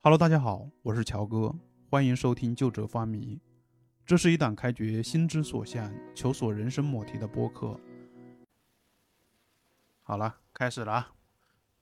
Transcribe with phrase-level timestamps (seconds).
[0.00, 1.52] Hello，大家好，我是乔哥，
[1.90, 3.36] 欢迎收听《旧者发迷》。
[4.06, 7.78] 这是一档开掘心之所向、求索人生莫题的播客。
[10.04, 11.12] 好了，开始了啊。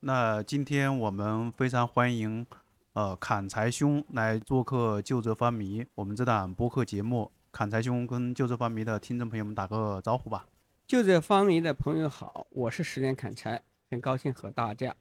[0.01, 2.47] 那今天我们非常欢迎
[2.95, 7.31] 呃砍柴兄来做客《旧者发迷》我们这档播客节目。
[7.53, 10.47] 砍柴兄跟《旧者发迷》的听众朋友们打个招呼吧。
[10.87, 14.97] 就这方迷的朋友好，我是十年砍柴，很高兴和大家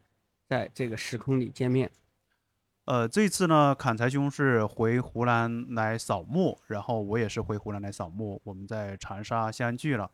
[0.49, 1.89] 在这个时空里见面。
[2.85, 10.09] 呃，这次呢，砍柴兄是回湖南来扫墓，然后我也是回湖南来扫墓，我们在长沙相聚了。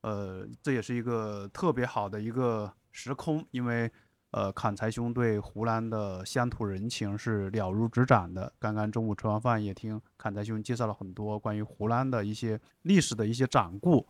[0.00, 3.88] 呃，这也是一个特别好的一个时空，因为
[4.32, 8.52] 呃，砍柴兄对湖南的乡土人情是了如指掌的。
[8.58, 14.04] 刚刚中午吃完饭，也听砍柴兄介绍了很多关于湖南的一些历史的一些掌故。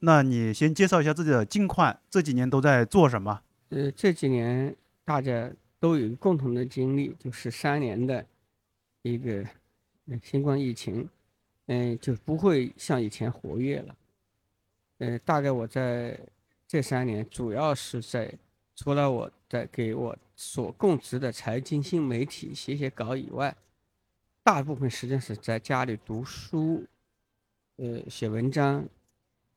[0.00, 3.40] 那你先介绍一下自己的近况，这几年都在做什么？
[3.70, 5.50] 呃，这几年大家。
[5.80, 8.24] 都有共同的经历，就是三年的
[9.00, 9.44] 一个
[10.22, 11.08] 新冠疫情，
[11.66, 13.96] 嗯，就不会像以前活跃了。
[14.98, 16.20] 嗯，大概我在
[16.68, 18.30] 这三年，主要是在
[18.76, 23.56] 除了我在给我所供职的财经新媒体写写稿以外，
[24.42, 26.84] 大部分时间是在家里读书，
[27.76, 28.86] 呃，写文章，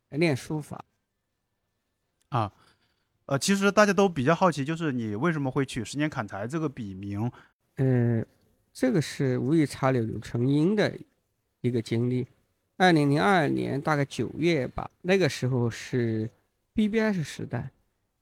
[0.10, 0.86] 练书法。
[2.30, 2.54] 啊。
[3.26, 7.32] 呃，其实大家都比较好奇，就是你为什么会取“十年砍柴”这个笔名？
[7.78, 8.26] 嗯，
[8.74, 10.94] 这个是无意插柳柳成荫的
[11.62, 12.28] 一个经历。
[12.76, 16.30] 二零零二年大概九月吧，那个时候是
[16.76, 17.72] BBS 时代，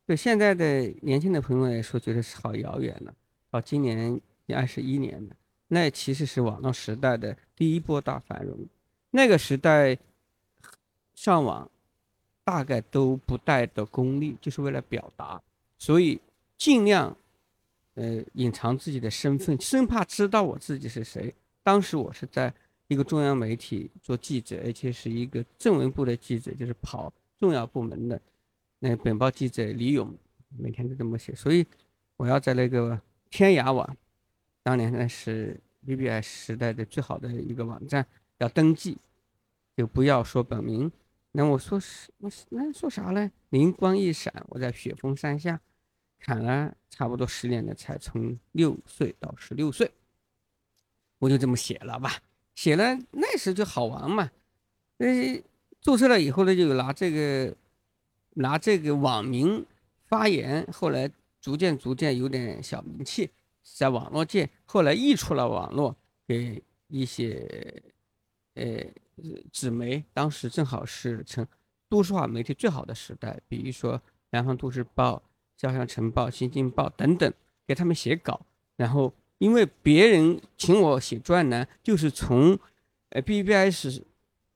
[0.05, 3.11] 对现在的年轻的朋友来说，觉得是好遥远了。
[3.49, 5.35] 到今年二十一年了，
[5.69, 8.55] 那其实是网络时代的第一波大繁荣。
[9.09, 9.97] 那个时代
[11.15, 11.67] 上网。
[12.43, 15.41] 大概都不带的功利，就是为了表达，
[15.77, 16.19] 所以
[16.57, 17.15] 尽量，
[17.93, 21.33] 呃，隐藏自己的身份，生怕知道我自己是谁。
[21.63, 22.53] 当时我是在
[22.87, 28.19] 一个中央媒体做记者，而且是一个正文部的记者，就是跑重要部门的。
[28.79, 30.11] 那本报记者李勇
[30.57, 31.65] 每天都这么写，所以
[32.17, 32.99] 我要在那个
[33.29, 33.95] 天涯网，
[34.63, 38.05] 当年那是 BBS 时代的最好的一个网站，
[38.39, 38.97] 要登记，
[39.77, 40.91] 就不要说本名。
[41.33, 43.31] 那我说是，我那说啥呢？
[43.51, 45.61] 灵光一闪，我在雪峰山下
[46.19, 49.89] 砍了差不多十年的柴，从六岁到十六岁，
[51.19, 52.21] 我就这么写了吧。
[52.53, 54.29] 写了那时就好玩嘛。
[54.97, 55.41] 呃，
[55.79, 57.55] 注册了以后呢，就拿这个
[58.31, 59.65] 拿这个网名
[60.03, 61.09] 发言，后来
[61.39, 63.29] 逐渐逐渐有点小名气，
[63.63, 65.95] 在网络界，后来溢出了网络，
[66.27, 67.81] 给一些
[68.55, 68.83] 呃。
[69.51, 71.45] 纸媒当时正好是成
[71.89, 73.97] 都市化媒体最好的时代，比如说
[74.31, 75.21] 《南方都市报》
[75.69, 77.31] 《潇湘晨报》《新京报》等等，
[77.67, 78.39] 给他们写稿。
[78.77, 82.57] 然后因为别人请我写专栏，就是从
[83.09, 84.01] 呃 BBS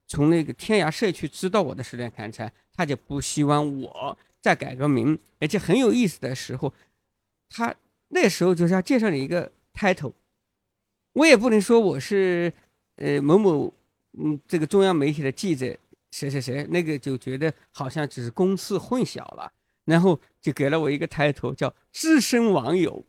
[0.08, 5.20] 从那个天涯社区知道我的十年砍柴，他就不希望我再改个名。
[5.40, 6.74] 而且很有意思的时候，
[7.50, 7.76] 他
[8.08, 10.14] 那时候就是要介绍你一个 title，
[11.14, 12.52] 我也不能说我是
[12.96, 13.74] 呃某某。
[14.18, 15.76] 嗯，这个中央媒体的记者
[16.12, 19.52] 谁谁谁，那个就觉得好像只是公司混淆了，
[19.86, 23.04] 然后就给了我一个抬头，叫资深网友。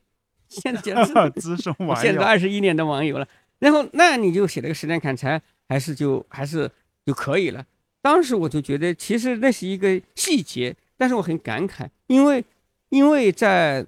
[0.49, 3.29] 现在叫 资深网友，现在二十一年的网友了。
[3.59, 6.71] 然后那你就写了个十年砍柴，还是就还是
[7.05, 7.65] 就可以了。
[8.03, 12.45] 当时我就觉得，其实那是一个细节，但是我很感慨，因为
[12.91, 13.85] 因为在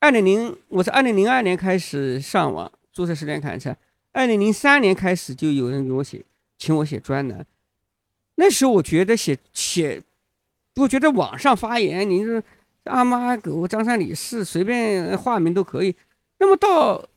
[0.00, 3.76] 二零零，我是二零零二年开始上网注册十年砍柴。
[4.18, 6.24] 二零零三年开始就有人给我写，
[6.58, 7.46] 请我写专栏。
[8.34, 10.02] 那时候我觉得写写，
[10.74, 12.42] 我觉得网上发言，你说
[12.86, 15.94] 阿妈狗张三李四随便化名都可以。
[16.40, 17.08] 那么到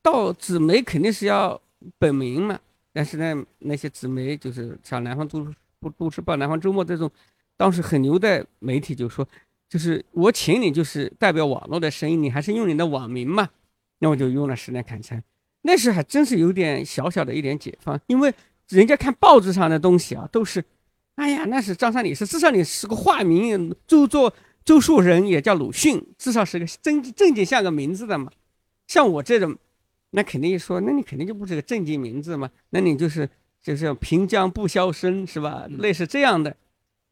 [0.00, 1.60] 到纸媒肯定是要
[1.98, 2.56] 本名嘛。
[2.92, 7.10] 但是呢，那些纸媒就是像南方都都都市报、南方周末这种，
[7.56, 9.26] 当时很牛的媒体就说，
[9.68, 13.48] 就是我请你就是代表网络的声音，你还是用你的网名嘛。
[13.98, 15.20] 那我就用了十年砍柴。
[15.66, 18.32] 那时还真是有点小小的一点解放，因为
[18.68, 20.62] 人家看报纸上的东西啊，都是，
[21.14, 28.30] 哎呀，那是张三李四，至少你是个化名，周作周树人也叫鲁迅，至少是个正正经像个名字的嘛。
[28.86, 29.56] 像我这种，
[30.10, 33.28] 那肯定说，那你肯定就不是个正经名字嘛，那你就是
[33.62, 35.66] 就是平江不消声是吧？
[35.78, 36.54] 类似这样的。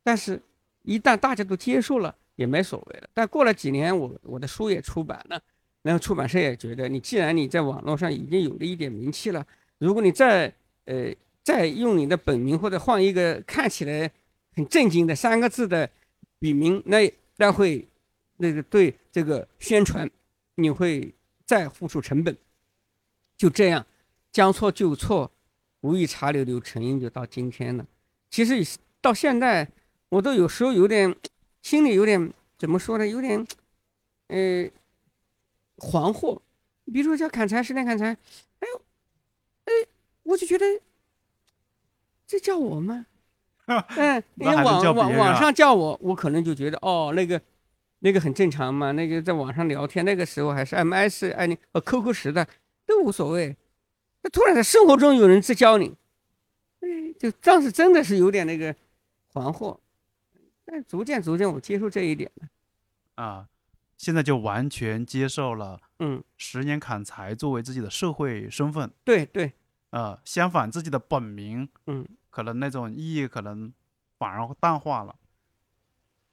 [0.02, 0.42] 但是，
[0.82, 3.08] 一旦大家都接受了，也没所谓了。
[3.14, 5.40] 但过了几年，我我的书也出版了。
[5.82, 9.44] 然后出版社也觉得，你既然你在网络上已经有了一点名气了，
[9.78, 10.52] 如果你再
[10.84, 11.12] 呃
[11.42, 14.10] 再用你的本名或者换一个看起来
[14.54, 15.90] 很正经的三个字的
[16.38, 17.88] 笔名，那那会
[18.36, 20.08] 那个对这个宣传
[20.54, 21.12] 你会
[21.44, 22.36] 再付出成本，
[23.36, 23.84] 就这样
[24.30, 25.30] 将错就错，
[25.80, 27.84] 无意插柳柳成荫，就到今天了。
[28.30, 29.68] 其实到现在，
[30.10, 31.14] 我都有时候有点
[31.60, 33.06] 心里有点怎么说呢？
[33.06, 33.44] 有点
[34.28, 34.70] 呃
[35.82, 36.40] 惶惑。
[36.92, 38.82] 比如说叫砍柴，十年砍柴，哎呦，
[39.64, 39.72] 哎，
[40.22, 40.64] 我就觉得
[42.26, 43.06] 这叫我吗？
[43.66, 47.40] 嗯，因为网网网上叫我，我可能就觉得哦，那个
[48.00, 48.90] 那个很正常嘛。
[48.92, 52.46] 那个在网上聊天，那个时候还是 MS 哎你呃 QQ 时代
[52.84, 53.56] 都无所谓。
[54.22, 55.94] 那突然在生活中有人在教你，
[56.80, 56.88] 哎，
[57.18, 58.74] 就当时真的是有点那个
[59.32, 59.78] 惶惑。
[60.64, 62.48] 但逐渐逐渐我接受这一点了。
[63.14, 63.48] 啊，
[63.96, 65.80] 现在就完全接受了。
[65.98, 68.90] 嗯，十年砍柴作为自己的社会身份。
[69.04, 69.52] 对对。
[69.90, 71.68] 呃，相反自己的本名。
[71.86, 72.06] 嗯。
[72.30, 73.70] 可能那种意义可能
[74.18, 75.14] 反而淡化了。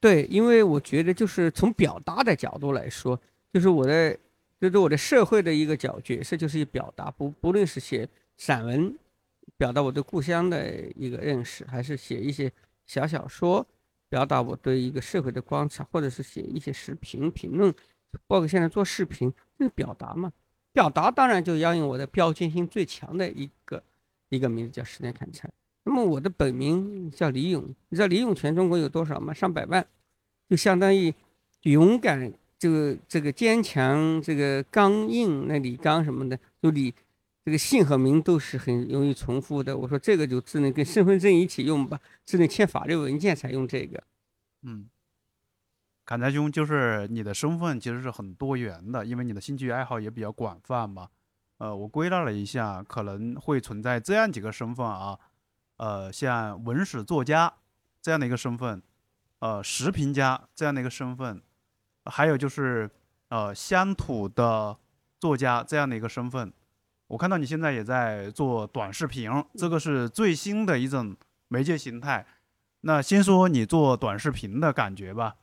[0.00, 3.20] 对，因为我觉得就是从表达的角度来说，
[3.52, 4.18] 就是我的，
[4.58, 8.08] 就是我的社会的一个角角色，就是表达，不不论是写
[8.38, 8.98] 散文，
[9.58, 12.50] 表达我对故乡的一个认识，还是写一些
[12.86, 13.66] 小小说，
[14.10, 17.72] 表达我对一个社会的观察，或者是写一些视频评论，
[18.26, 20.30] 包括现在做视频，就是表达嘛。
[20.72, 23.82] 表达当然就要用我的标签性最强的一个
[24.28, 25.48] 一个名字，叫十年砍柴。
[25.84, 29.32] 那么我的本名叫李勇，你知道李勇全中国有多少吗？
[29.32, 29.84] 上百万，
[30.48, 31.12] 就相当于
[31.62, 36.92] 勇敢，这个这个坚强，这个刚硬，那李刚什么的，就李
[37.42, 39.76] 这个姓和名都是很容易重复的。
[39.76, 44.02] 我说这个就只能跟身份证一起用吧，只能签法律文件才用这个。
[44.62, 44.90] 嗯，
[46.04, 51.08] 砍柴兄就是你的身份其实是很多元的，因为你的兴趣爱好也比较广泛嘛。
[51.56, 55.18] 呃，我归纳了一下，可能会存在这样几个身份啊。
[55.78, 57.52] 呃，像文史作家
[58.02, 58.82] 这样的一个身份，
[59.38, 61.40] 呃，时评家这样的一个身份，
[62.04, 62.90] 还有就是
[63.28, 64.76] 呃乡土的
[65.18, 66.52] 作家这样的一个身份。
[67.10, 71.16] 我看到你现在也在做短视频，这个是最新的一种
[71.48, 72.24] 媒介形态。
[72.82, 75.34] 那先说你做短视频的感觉吧。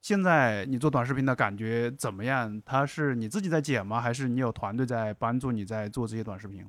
[0.00, 2.60] 现在你做短视频的感觉怎么样？
[2.66, 4.00] 它是你自己在剪吗？
[4.00, 6.66] 还是你有团队在帮助你在做这些短视频？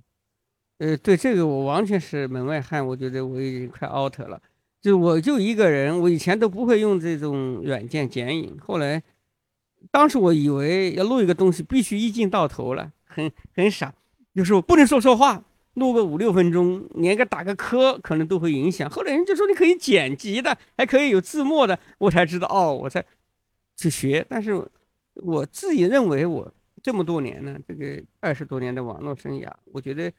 [0.78, 4.40] 呃，对这个我完全是门外汉，我觉得我已经快 out 了。
[4.80, 8.56] 就我就一个人，我以前都不会用这种软件剪影。
[8.60, 9.02] 后来，
[9.90, 13.96] 当时我以为要录一个东西必须一镜到头了，很很傻，
[14.36, 15.44] 就是我不能说错话，
[15.76, 18.90] 录个五六分钟，连个打个磕可能都会影响。
[18.90, 23.06] 后来人就说你可以剪辑的，还可以有字幕的，我才知道哦，我才
[23.76, 24.26] 去学。
[24.30, 24.66] 但是
[25.16, 30.12] 我自己认为我这么多年呢，这个二十多年的网络生涯，我觉得。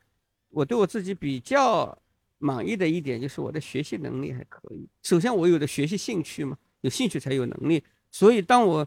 [0.56, 1.98] 我对我自己比较
[2.38, 4.88] 满意的一点就是我的学习能力还可以。
[5.02, 7.82] 首先，我有的学习兴趣嘛，有兴趣才有能力。
[8.12, 8.86] 所以，当我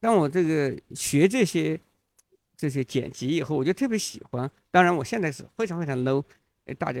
[0.00, 1.78] 当我这个学这些
[2.64, 4.50] 这些剪辑以后，我就特别喜欢。
[4.70, 6.24] 当然，我现在是非常非常 low，
[6.78, 7.00] 大家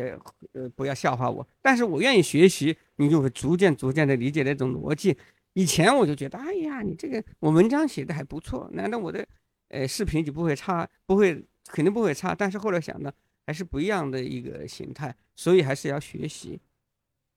[0.52, 1.46] 呃不要笑话我。
[1.62, 5.16] 但是我愿意学习，你就会逐渐逐渐的理解那种逻辑。
[5.54, 9.26] 以前我就觉得，哎呀，你这个我文章写的还不错，难道我的
[9.68, 10.88] 呃视频就不会差？
[11.06, 12.34] 不会，肯定不会差。
[12.34, 13.12] 但是后来想到。
[13.46, 16.58] 还是不一样的一个形态，所以还是要学习，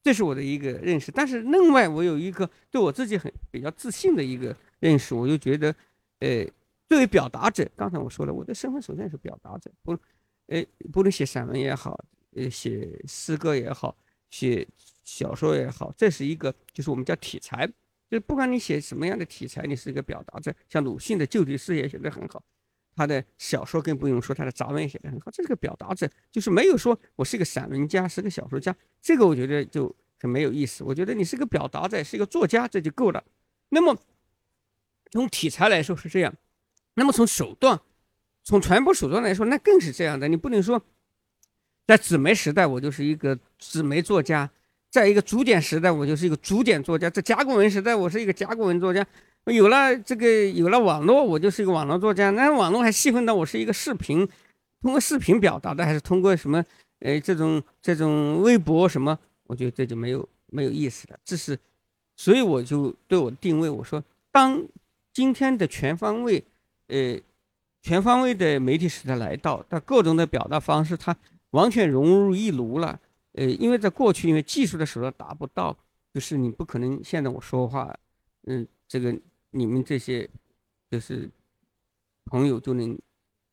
[0.02, 1.12] 这是我的一个认识。
[1.12, 5.76] 但是另外，我有一个对我自己很比较自信的一个认识，我就觉得，
[6.20, 6.48] 呃，
[6.88, 9.98] 作为表达者，刚才我说了，我的身份首先是表达者，不，
[10.48, 12.00] 呃，不论写散文也好，
[12.36, 13.98] 呃，写诗歌也好，
[14.30, 14.68] 写
[15.04, 17.68] 小说也好，这是一个就是我们叫题材，
[18.10, 20.54] 就是不管你写什么样的题材，你是一个表达者。
[20.70, 22.42] 像鲁迅的《旧题诗》也写得很好。
[22.96, 30.84] 他的小说更不用说，他的杂文也写得很好，这是个表达者，就是没有说我是个散文家，是个小说家，这个我觉得就很没有意思。
[30.84, 33.24] 我觉得你是个表达者，是一个作家，这就够了。
[33.70, 33.96] 那么
[35.12, 36.34] 从题材来说是这样，
[36.98, 37.80] 那么从手段，
[38.44, 40.28] 从传播手段来说，那更是这样的。
[40.28, 40.82] 你不能说
[41.86, 44.50] 在纸媒时代我就是一个纸媒作家，
[44.90, 49.06] 在一个竹简时代我就是一个竹简作家，在甲骨文时代我是一个甲骨文作家。
[49.46, 52.32] 有了这个，有了网络，我就是一个网络作家。
[52.32, 54.28] 那网络还细分到我是一个视频，
[54.82, 56.66] 通过视频表达的，还是通过什么？
[57.00, 59.18] 呃，这种这种微博什么？
[59.46, 61.20] 我觉得这就没有没有意思了。
[61.24, 61.58] 这是，
[62.16, 64.62] 所以我就对我定位，我说，当
[65.14, 66.44] 今天的全方位，
[66.88, 67.20] 呃，
[67.82, 71.16] 全方位的媒体时代来到，它各种的表达方式，它
[71.52, 73.00] 完全融入一炉了。
[73.34, 75.78] 呃，因为在过去，因为技术的手段达不到，
[76.14, 77.98] 就是你不可能现在我说话，
[78.44, 79.18] 嗯，这个。
[79.52, 80.30] 你们这些
[80.92, 81.28] 就是
[82.26, 83.00] 朋友就能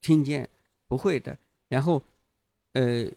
[0.00, 0.46] 听见，
[0.88, 1.38] 不会的。
[1.68, 2.02] 然后，
[2.72, 3.08] 呃，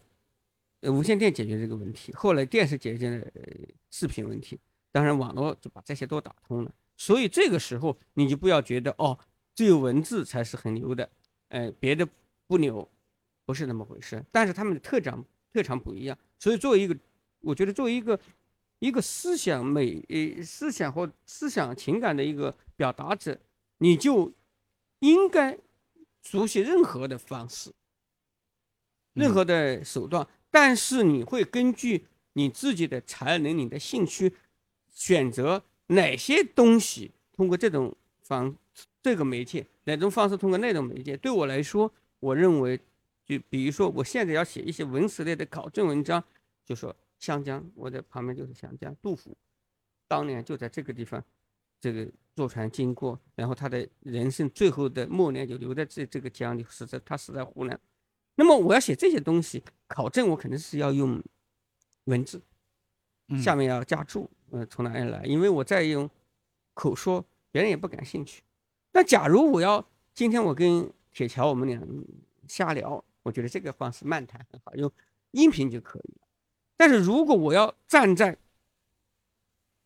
[0.82, 3.26] 无线电解决这个问题，后来电视解决了
[3.90, 4.58] 视频问题，
[4.92, 6.72] 当然网络就把这些都打通了。
[6.96, 9.18] 所以这个时候你就不要觉得哦，
[9.58, 11.10] 只有文字才是很牛的，
[11.48, 12.08] 哎，别的
[12.46, 12.88] 不牛。
[13.44, 14.24] 不是那么回事。
[14.30, 16.96] 但是他们的特长特长不一样，所以作为一个，
[17.40, 18.20] 我觉得作为一个
[18.78, 23.36] 一个思想美呃思想或思想情感的一个表达者，
[23.78, 24.32] 你就
[25.00, 25.58] 应该
[26.22, 27.72] 熟悉任何的方式，
[29.14, 34.36] 任何的手段，但是你会根据你自己的才能、你的兴趣，
[34.88, 38.54] 选择哪些东西通过这种方
[39.02, 41.16] 这个媒介，哪种方式通过那种媒介。
[41.16, 42.78] 对我来说，我认为，
[43.24, 46.22] 就比如说我现在要写一些文史类的考证文章，
[46.64, 49.36] 就说湘江，我的旁边就是湘江，杜甫
[50.06, 51.22] 当年就在这个地方，
[51.80, 57.78] 这个坐船经过，然后他的人生最后的末年就留在这这个江里，死在他死在湖南。
[58.34, 61.22] 那么我要写这些东西考证，我肯定是要用
[62.04, 62.40] 文字，
[63.28, 65.24] 嗯下面要加注，呃，从哪里来？
[65.24, 66.08] 因为我在用
[66.74, 68.42] 口说，别人也不感兴趣。
[68.98, 71.80] 那假如我要今天我跟铁桥我们俩
[72.48, 74.90] 瞎聊，我觉得这个方式漫谈很好，用
[75.30, 76.26] 音频就可以了。
[76.76, 78.36] 但是如果我要站在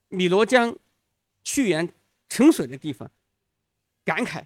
[0.08, 0.74] 汨罗江
[1.44, 1.92] 屈原
[2.30, 3.10] 沉水的地方
[4.02, 4.44] 感慨，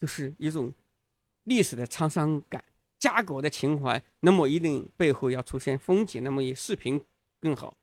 [0.00, 0.74] 就是一种
[1.44, 2.64] 历史的沧桑感。
[2.98, 7.00] 家国的情怀，那么一定背后要出现风景，那么以视频
[7.38, 7.76] 更好。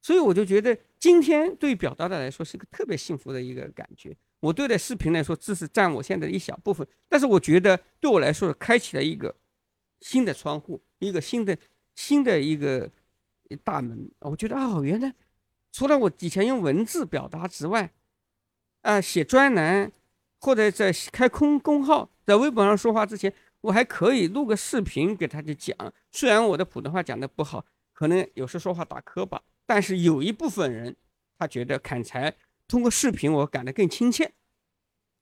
[0.00, 4.16] 所以我就觉得今天对表达的来说是个特别幸福的一个感觉。
[4.42, 9.32] 我对待视频来说，只是占我现在的一小部分，但是我觉得对我来说，开启了一个
[10.00, 11.56] 新的窗户，一个新的
[11.94, 12.90] 新的一个
[13.62, 14.10] 大门。
[14.18, 15.14] 我觉得哦，原来
[15.70, 17.92] 除了我以前用文字表达之外，
[18.80, 19.92] 啊、写专栏
[20.40, 23.32] 或者在开空公号，在微博上说话之前。
[23.62, 25.76] 我还可以录个视频给他去讲，
[26.10, 30.96] 虽然我的普通话讲的不好，可能有时说话打磕巴，但是有一部分人
[31.38, 32.34] 他觉得砍柴
[32.68, 34.32] 通过视频我感得更亲切，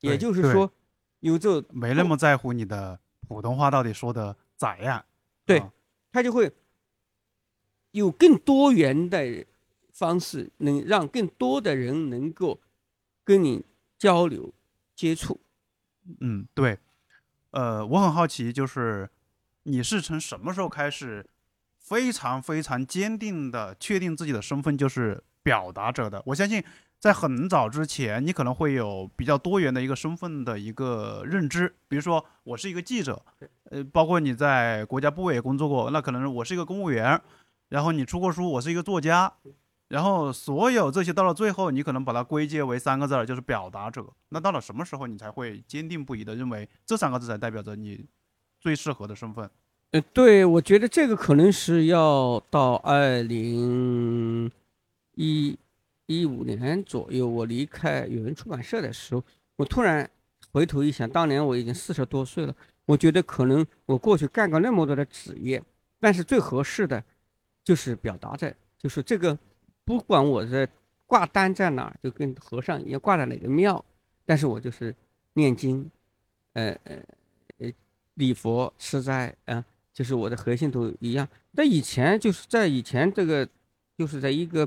[0.01, 0.73] 也就是说
[1.21, 5.05] 有这没那么在乎你的普通话到底说的咋样。
[5.45, 5.73] 对啊
[6.13, 6.53] 他就会
[7.93, 9.47] 有更多元的
[9.93, 12.61] 方式，能让更多的人能够
[13.25, 13.65] 跟你
[13.99, 14.53] 交流
[14.95, 15.41] 接触。
[16.21, 16.79] 嗯，对，
[17.51, 19.09] 呃，我很好奇，就是
[19.65, 21.29] 你是从什么时候开始
[21.79, 26.23] 非常非常坚定的确定自己的身份就是表达者的？
[26.27, 26.65] 我相信
[27.00, 33.21] 在很早之前，你可能会有比较多元的一个身份的一个认知，比如说我是一个记者，
[33.71, 37.19] 呃，包括你在国家部委工作过，那可能我是一个公务员，
[37.71, 39.33] 然后你出过书，我是一个作家。
[39.88, 44.07] 然后所有这些到了最后，你可能把它归结为三个字儿，就是表达者。
[44.28, 48.07] 那到了什么时候，你才会坚定不移的认为这三个字才代表着你
[48.61, 49.50] 最适合的身份？
[49.90, 54.49] 呃，对，我觉得这个可能是要到二零
[55.16, 55.59] 一
[56.11, 59.23] 一五年左右，我离开语文出版社的时候，
[59.57, 60.09] 我突然
[60.52, 65.62] 回头一想，当年我已经四十多岁了，我觉得可能我过去干过那么多的职业，
[66.00, 67.02] 但是最合适的
[67.62, 69.38] 就是表达者，就是这个，
[69.85, 70.69] 不管我在
[71.07, 73.85] 挂单在哪儿，就跟和尚一样挂在哪个庙，
[74.26, 74.95] 但是我就是
[75.35, 75.88] 念经，
[76.55, 76.97] 呃呃
[77.59, 77.73] 呃，
[78.14, 79.64] 礼佛吃斋啊。
[79.93, 81.29] 就是我的核心都一样。
[81.50, 83.47] 那以前就是在以前这个，
[83.99, 84.67] 就是在一个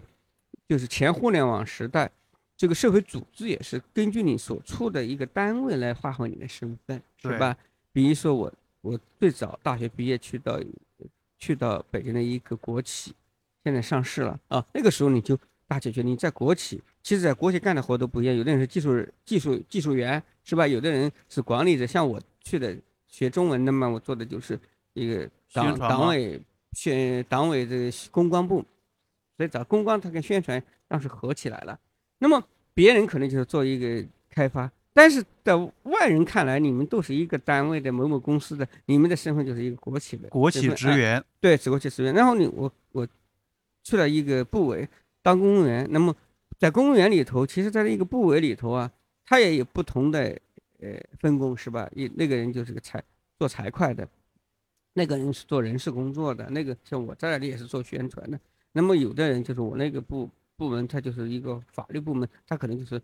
[0.74, 2.10] 就是前互联网时代，
[2.58, 7.56] 这个社会组织也是根据你所处的一个单位来划分你的身份，是吧？
[7.92, 8.52] 比如说我
[8.82, 10.60] 我最早大学毕业去到
[11.38, 13.14] 去到北京的一个国企，
[13.64, 14.66] 现在上市了啊。
[14.74, 15.38] 那个时候你就
[15.68, 20.66] 大家觉得你在国企，其实在国企干的活都不一样，有的人是技术技术技术员，是吧？
[20.66, 22.76] 有的人是管理者，像我去的
[23.08, 24.60] 学中文的嘛，我做的就是。
[24.96, 26.40] 一个党党委
[26.74, 28.64] 宣党委这个公关部，
[29.38, 31.80] 所以找公关它跟宣传当时合起来了。
[32.20, 42.14] 那么别人可能就是做一个开发，但是在外人看来，你们都是一个单位的某某公司的，你们的身份就是一个国企的国企职员，对，国企职员。
[42.14, 43.08] 然后你我我
[43.84, 44.88] 去了一个部委
[45.22, 46.16] 当公务员，那么
[46.58, 48.92] 在公务员里头，其实在一个部委里头啊，
[49.26, 50.40] 他也有不同的
[50.80, 51.90] 呃分工，是吧？
[51.94, 53.04] 一那个人就是个财
[53.38, 54.08] 做财会的。
[54.96, 58.40] 那个人是做人事工作的，那个像我在那里也是做宣传的。
[58.74, 63.02] 那么有的人就是我那个部部门，他就是一个法律部门，他可能就是，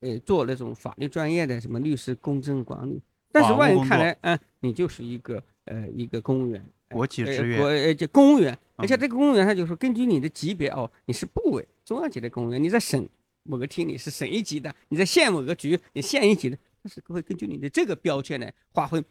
[0.00, 3.00] 呃，做那种法律专业的什么律师、公证管理。
[3.30, 13.08] 但是外人看来，嗯，你就是一个呃一个公务员，呃国企呃职员，国呃就公务员，而且嗯这个公务员他就是根据你的级别哦，你是部委中央级的公务员，你在省
[13.44, 19.04] 某个厅你是省一级的，你在县某个局你县一级的，但是会根据你的这个标签来划分。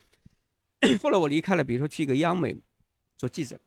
[1.02, 2.56] 后来我离开了，比如说去一个央媒
[3.18, 3.60] 做记者，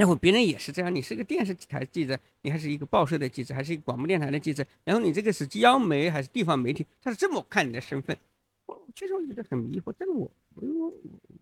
[0.00, 8.16] 然后别人也是这样，你是个电视台记者，你还是一个报社的记者，还是一个广播电台的记者，然后你这个是央媒还是地方媒体，他是这么看你的身份。
[8.64, 10.92] 我其实我觉得很迷惑，但是我我我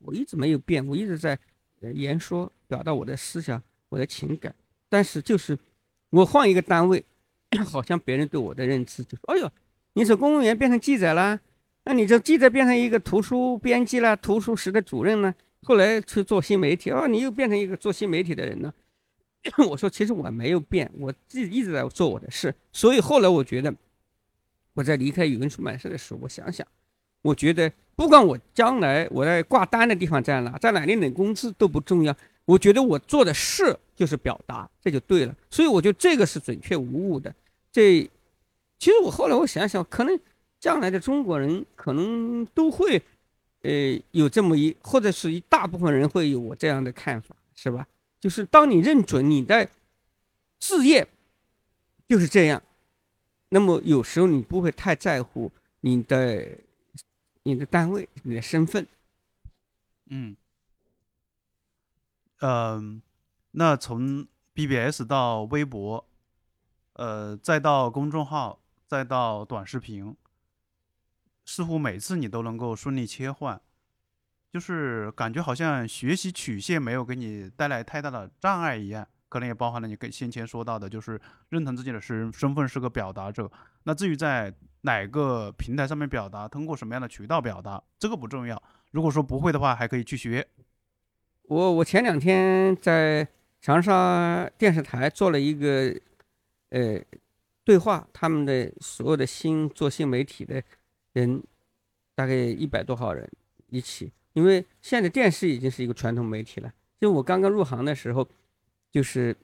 [0.06, 1.38] 我一直没有变，我一直在
[1.94, 4.52] 言说，表达我的思想、我的情感。
[4.88, 5.56] 但是就是
[6.10, 7.04] 我换一个单位，
[7.64, 9.48] 好像别人对我的认知就是：哎呦，
[9.92, 11.38] 你从公务员变成记者啦，
[11.84, 15.32] 那你这记者变成一个图书编辑啦，图书室的主任呢？
[15.64, 18.72] 后来去做新媒体，啊，你又变成一个做新媒体的人了。
[19.68, 22.54] 我说，其实我没有变，我自己一直在做我的事。
[22.72, 23.74] 所以后来我觉得，
[24.74, 26.66] 我在离开语文出版社的时候，我想想，
[27.22, 32.14] 我觉得不管我将来我在挂单的地方在哪，在哪里领工资都不重要。
[32.44, 35.36] 我觉得我做的事就是表达，这就对了。
[35.50, 37.34] 所以我觉得这个是准确无误的。
[37.70, 38.08] 这
[38.78, 40.18] 其实我后来我想想，可能
[40.58, 43.02] 将来的中国人可能都会。
[43.68, 47.86] 呃，有这么一，或者是一大部分人会有我这样的看法，是吧？
[48.18, 49.68] 就是当你认准你的
[50.58, 51.06] 事业
[52.08, 52.62] 就是这样，
[53.50, 56.48] 那么有时候你不会太在乎你的
[57.42, 58.86] 你的单位、你的身份。
[60.06, 60.34] 嗯，
[62.40, 63.02] 嗯，
[63.50, 66.02] 那从 BBS 到微博，
[66.94, 70.16] 呃，再到公众号，再到短视频。
[71.48, 73.58] 似乎每次你都能够顺利切换，
[74.52, 79.08] 就是感觉好像学习曲线没有给你带来太大的障碍一样。
[79.30, 83.50] 可能也包含了你跟先前说到的，就是认同自己的身身份是个表达者。
[83.84, 84.52] 那至于在
[84.82, 88.62] 哪个平台上面表达，通过什么样的渠道表达，这个不重要。
[88.90, 90.46] 如果说不会的话，还可以去学。
[91.44, 93.26] 我我前两天在
[93.62, 95.98] 长沙电视台做了一个
[96.68, 97.00] 呃
[97.64, 100.62] 对话，他们的所有的新做新媒体的。
[101.18, 101.42] 人
[102.14, 103.28] 大概一百多号人
[103.68, 106.72] 一起，因为现在电视已经是一个传统媒体了。
[107.00, 108.28] 就我刚刚入行的时候，
[108.90, 109.36] 就是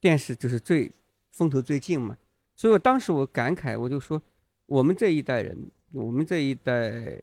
[0.00, 0.90] 电视就是最
[1.30, 2.16] 风头最劲嘛。
[2.54, 4.20] 所以我当时我感慨，我就说，
[4.66, 7.22] 我们这一代人，我们这一代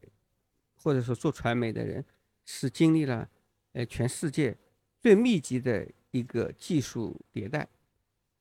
[0.75, 2.03] 或者说做传媒的人，
[2.46, 3.29] 是经历了
[3.74, 4.55] 呃全世界
[5.00, 7.68] 最密集的一个技术迭代。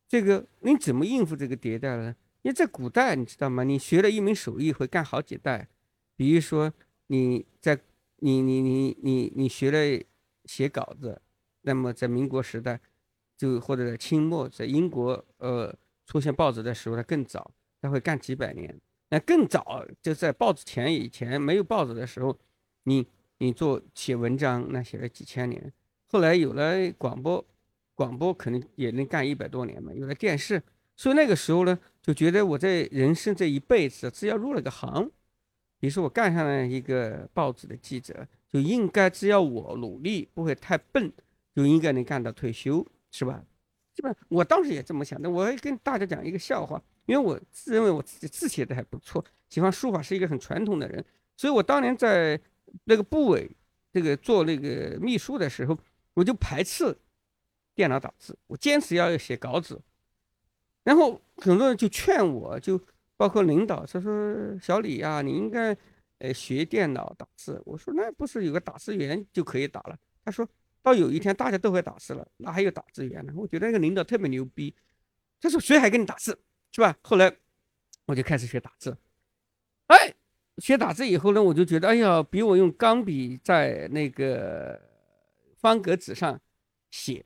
[0.06, 2.14] 这个你怎么应付这个迭代呢？
[2.44, 3.64] 因为在古代，你知道吗？
[3.64, 5.66] 你学了一门手艺会干好几代。
[6.14, 6.70] 比如说，
[7.06, 7.80] 你在
[8.16, 10.04] 你你你你你学了
[10.44, 11.22] 写稿子，
[11.62, 12.78] 那么在民国时代，
[13.34, 15.74] 就或者在清末，在英国呃
[16.06, 18.78] 出现报纸的时候，它更早，它会干几百年。
[19.08, 22.38] 那更早就在报纸前以前没有报纸的时候，
[22.82, 23.06] 你
[23.38, 25.72] 你做写文章，那写了几千年。
[26.04, 27.42] 后来有了广播，
[27.94, 29.94] 广播可能也能干一百多年嘛。
[29.94, 30.62] 有了电视。
[30.96, 35.10] 所以那个时候呢，就觉得我在人生这一辈子，只要入了个行，
[35.80, 41.10] 比如说我干上了一个报纸的记者，就应该只要我努力，不会太笨，
[41.54, 43.42] 就应该能干到退休，是吧？
[43.94, 45.30] 基本我当时也这么想的。
[45.30, 51.02] 我跟大家讲一个笑话，因为我自认为我自己字写的还不错，喜欢书法，是一个很传统的人，
[51.38, 52.38] 所以我当年在
[52.84, 53.50] 那个部委
[53.90, 55.78] 这个做那个秘书的时候，
[56.12, 56.94] 我就排斥
[57.74, 59.80] 电脑打字，我坚持要写稿子。
[60.84, 62.80] 然后很多人就劝我，就
[63.16, 65.76] 包括领导，他说：“小李呀，你应该，
[66.18, 70.46] 呃，学电脑打字。”我说：“那不是有个打字员就可以打了？”他说
[70.82, 73.32] 到有一天大家都会打字了，那还有打字员呢？
[73.36, 74.74] 我觉得那个领导特别牛逼。
[75.40, 76.38] 他说：“谁还给你打字，
[76.70, 77.34] 是吧？”后来
[78.06, 78.96] 我就开始学打字。
[79.86, 80.14] 哎，
[80.58, 84.80] 学打字以后呢，我就觉得，哎呀，比我用钢笔在那个
[85.56, 86.38] 方格纸上
[86.90, 87.24] 写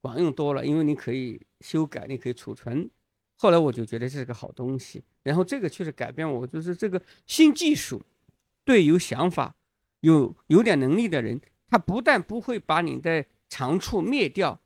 [0.00, 2.88] 管用多了，因为你可以修改，你可以储存。
[3.42, 8.02] 后来我就觉得这是个好东西，然后这个确实改变我，就是这个新技术，
[8.66, 9.54] 对有想法、
[10.00, 14.60] 有有点能力的人，他不但不会把你的长处灭掉，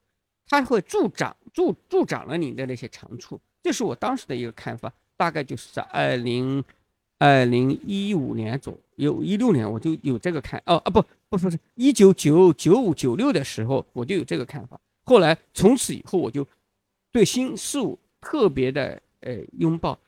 [0.49, 3.41] 他会助长助助长了你的那些长处。
[3.63, 6.65] 这是我当时的一个看法，大概就是在二零
[7.21, 16.45] 二零一五年左右，一六年我就有这个看哦啊不不说是一九九九五九六的时候我就有这个看法，后来从此以后我就
[17.13, 17.97] 对新事物。
[18.25, 19.99] 特别的呃拥抱，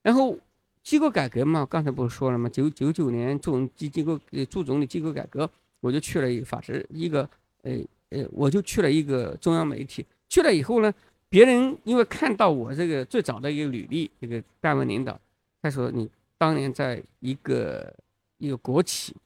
[0.00, 0.38] 然后
[0.84, 2.48] 机构改革嘛，刚才不是说了吗？
[2.48, 7.28] 九九九年总机机构呃朱总理机构改革，我就去了一个法制一个
[7.62, 7.72] 呃
[8.10, 10.06] 呃，我就去了一个中央媒体。
[10.28, 10.94] 去了以后呢，
[11.28, 15.20] 别人因为看到我这个最早的一个履历，一个单位领导，
[15.60, 16.08] 他说你
[16.38, 17.92] 当年在一个
[18.38, 19.16] 一个国企，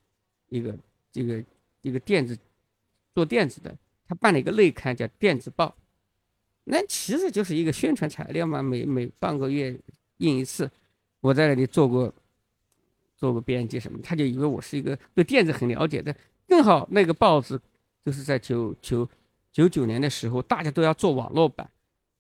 [0.48, 0.74] 一个
[1.12, 1.44] 这个
[1.82, 2.36] 一个电子
[3.14, 5.66] 做电子的，他办了一个内刊叫《电子报》。
[6.70, 9.74] 那其实就是一个宣传材料嘛，每每半个月
[10.18, 10.70] 印一次。
[11.20, 12.12] 我在那里做过，
[13.16, 16.14] 做过编辑什么，他就以为我是一个对电子很了解的。
[16.46, 17.58] 正好那个报纸
[18.04, 19.08] 就是在九九
[19.52, 21.68] 九九年的时候，大家都要做网络版，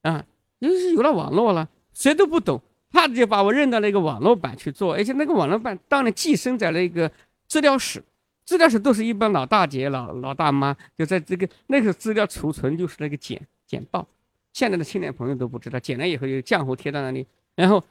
[0.02, 0.24] 啊，
[0.58, 7.10] 因为有了网络了，谁都不懂，他就把我认到那个网络版去做，而且那个网络版当年寄生在了一个
[7.46, 8.02] 资料室，
[8.44, 14.06] 资料室都是一帮老大姐、老老大妈就在这个那个资料储存就是那个简简报。
[14.52, 17.82] 现在的青年朋友都不知道，剪了以后就浆糊贴到那里，然后，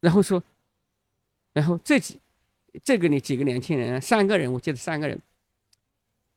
[0.00, 0.42] 然后说，
[1.52, 2.20] 然后这几
[2.82, 5.20] 这个你几个年轻人，三个人，我记得三个人，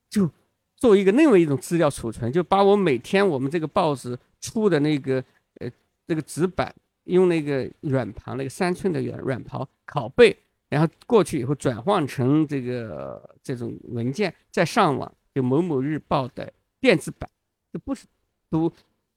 [0.10, 0.30] 就
[0.76, 5.24] 做一个另外一种资料储存，就把我每天我们这个报纸出的那个
[5.60, 5.72] 呃
[6.08, 6.74] 这个纸板，
[7.06, 10.38] 用那个软盘那个三寸的软软盘拷贝。
[10.68, 17.30] 然后过去以后转换成这个这种文件，再上网就某某日报的电子版，
[17.72, 18.08] 就不是
[18.50, 18.70] 读，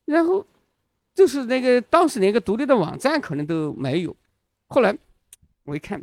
[0.08, 0.44] 然后
[1.14, 4.16] 就是那个当时连个独立的网站可能都没有。
[4.66, 4.96] 后来
[5.64, 6.02] 我一看，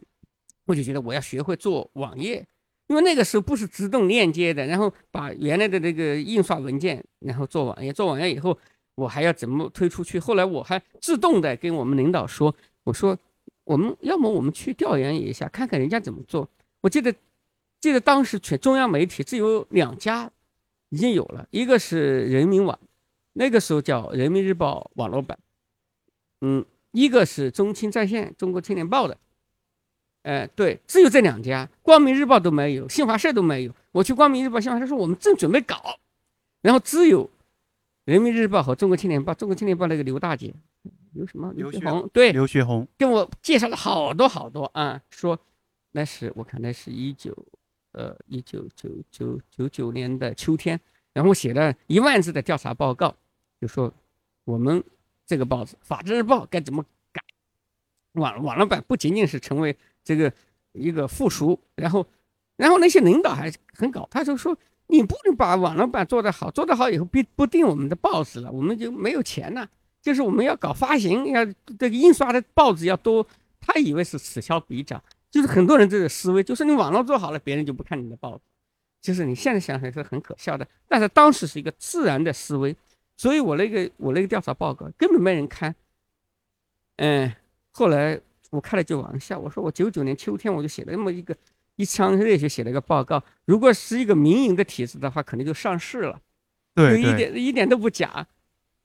[0.65, 2.46] 我就觉得我要学会做网页，
[2.88, 8.58] 因为那个时候不是自动链接的，然后把原来的那个印刷文件，然后做网页，做网页以后
[8.96, 10.20] 我还要怎么推出去？
[10.20, 13.18] 后来我还自动的跟我们领导说，我说。
[13.65, 16.48] 我们要么我们去调研一下，看看人家怎么做。
[16.82, 17.12] 我记得，
[17.82, 20.30] 记得当时全中央媒体只有两家
[20.89, 22.80] 已经有了，一个是人民网，
[23.38, 25.38] 那个时候叫人民日报网络版，
[26.41, 29.17] 嗯，一个是中青在线中国青年报的，
[30.24, 33.76] 哎，对，只有这两家，光明日报都没有，新华社都没有。
[33.91, 36.00] 我去光明日报、新华社说我们正准备搞，
[36.62, 37.30] 然后只有
[38.06, 40.54] 人民日报和中国青年报，中国青年报那个刘大姐。
[41.13, 41.54] 刘什么？
[41.56, 45.39] 刘学红对，刘学红跟我介绍了好多好多啊，说
[45.91, 47.34] 那是我看那是一九
[47.93, 50.78] 呃一九九九九九年的秋天，
[51.13, 53.15] 然后我写了一万字的调查报告，
[53.60, 53.94] 就说
[54.44, 54.84] 我们
[55.26, 57.22] 这个报纸《法制日报》该怎么改，
[58.13, 60.32] 网网络版不仅仅是成为这个
[60.74, 62.06] 一个附属，然后
[62.58, 69.70] 然后那些领导还很搞，他就说你不能把网络版做得好，做得好以后不不定我们的报纸了，我们就没有钱了。
[70.02, 71.44] 就是我们要搞发行，要
[71.80, 73.26] 这个印刷的报纸要多，
[73.60, 78.44] 他以为是此消彼长，就是很多人这个思维，就是你网络做好了，别人就不看你的报纸，
[79.02, 82.76] 就是你现在想想是很可笑的，但是当时是一个自然的思维，
[83.17, 85.73] 所以我那个我那个调查报告根本没人看，
[86.97, 87.32] 嗯，
[87.71, 91.36] 后来我开了句玩笑，我说我九九年秋天我就写了那么一个
[91.75, 96.19] 一腔热血写了一个报告，如果是一个民营的体制的话，可能就上市了，
[96.73, 98.28] 对，一点一点都不假，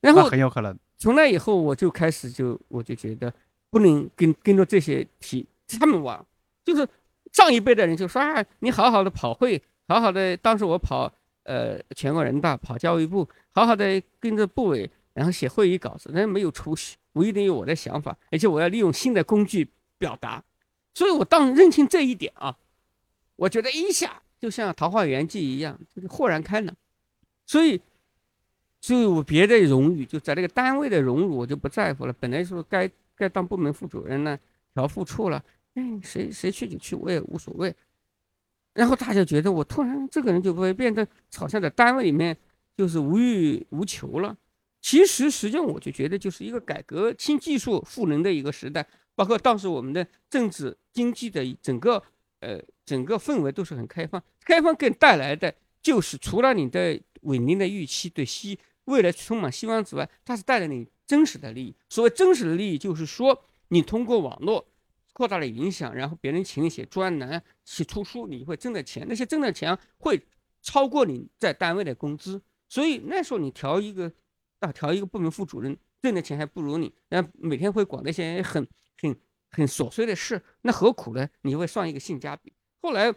[0.01, 0.77] 然后很有可能。
[0.97, 3.33] 从那以后，我就开始就我就觉得
[3.71, 5.47] 不能跟跟着这些体
[5.79, 6.25] 他们玩，
[6.65, 6.87] 就是
[7.33, 11.13] 上一辈的人就说啊，你好好的跑会，好好的，当时我跑
[11.51, 16.97] 呃全国人大，跑教育部，好好的跟着部委，然后写会议稿子，那没有出息。
[17.13, 20.43] 我一定有我的想法，而且我要利用新的工具表达。
[20.95, 22.57] 所以我当认清这一点啊，
[23.37, 26.75] 我觉得一下就像《桃花源记》一样，就是豁然开朗。
[27.45, 27.81] 所以。
[28.83, 32.13] 就我别的荣誉，就在那个单位的荣辱，我就不在乎了。
[32.19, 34.39] 本来说该该当部门副主任呢，
[34.73, 37.77] 调副处了，哎，谁谁去就去，我也无所谓。
[38.75, 42.37] 然后大家觉得我突然这个人就会变得好像在单位里面
[42.77, 44.37] 就是无欲无求了。
[44.81, 52.03] 其实实际上我就觉得就是一个改革新技术赋能的一个时代，包括当时我们的政治经济的整个
[52.41, 58.59] 呃整个氛围都是很开放，开放给带来的就是除了你的稳定的预期对希。
[58.87, 61.77] 未来充满希望之外，它是带来你真实的利益。
[61.89, 64.67] 所谓真实的利益，就是说你通过网络
[65.21, 69.05] 扩大了影响，然后别人请你写专栏、写图书，你会挣的钱。
[69.07, 70.19] 那些挣的钱会
[70.63, 72.41] 超过你在单位的工资。
[72.71, 74.11] 所以那时候你调一个
[74.61, 76.91] 啊，调一个部门副主任，挣的钱还不如你。
[77.11, 78.67] 然后每天会管那些很
[79.03, 79.15] 很
[79.51, 81.29] 很琐碎的事，那何苦呢？
[81.43, 82.55] 你会算一个性价比。
[82.81, 83.15] 后来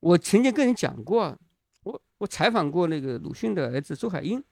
[0.00, 1.38] 我曾经跟人讲过，
[1.84, 4.42] 我我采访过那个鲁迅的儿子周海婴。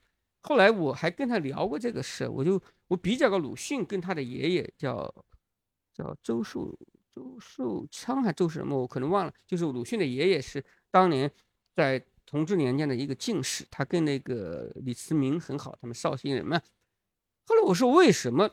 [0.43, 5.13] 后来我还跟他聊过这个事，我就我比较个鲁迅跟他的爷爷叫
[5.95, 6.79] 叫周树
[7.15, 9.33] 周树昌还周什么，我可能忘了。
[9.47, 11.31] 就是鲁迅的爷爷是当年
[11.73, 16.61] 在同治年间的一个进士，他跟那个李慈铭很好，他们绍兴人嘛。
[17.47, 18.51] 后来我说为什么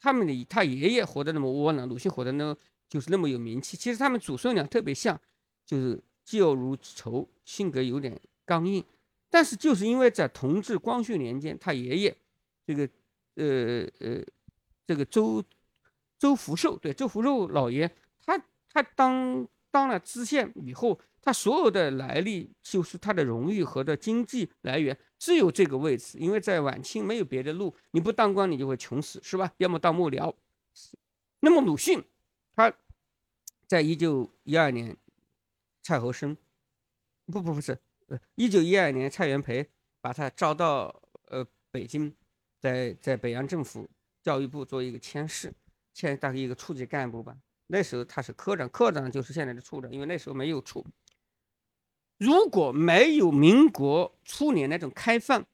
[0.00, 2.56] 他们的他爷爷活得那么窝囊，鲁迅活得那
[2.88, 3.76] 就是那么有名气？
[3.76, 5.20] 其实他们祖孙俩特别像，
[5.64, 8.84] 就是嫉恶如仇，性格有点刚硬。
[9.30, 12.16] 但是就是因为在同治、光绪年间，他爷爷
[12.66, 12.88] 这个
[13.36, 14.22] 呃呃
[14.86, 15.42] 这个周
[16.22, 17.90] 周福寿，对周福寿老爷，
[18.24, 18.38] 他
[18.72, 29.52] 他当当了知县以后，他所有的来历就是他的荣誉和的经济来源只有这个位置，因为在晚清没有别的路，你不当官你就会穷死，是吧？
[29.56, 30.32] 要么当幕僚。
[31.40, 32.00] 那么鲁迅，
[32.54, 32.72] 他
[33.66, 34.96] 在一九一二年，
[35.82, 36.36] 蔡和森，
[37.26, 37.76] 不不不是。
[38.06, 39.68] 呃一九一二年，蔡元培
[40.00, 42.14] 把他招到呃北京，
[42.60, 43.90] 在在北洋政府
[44.22, 45.52] 教育部做一个签事，
[45.92, 47.36] 签大概一个处级干部吧。
[47.66, 50.86] 那时候他是科长，科长就是现在的处长，因为那时候没有处。
[52.18, 55.44] 如果没有民国初年那种开放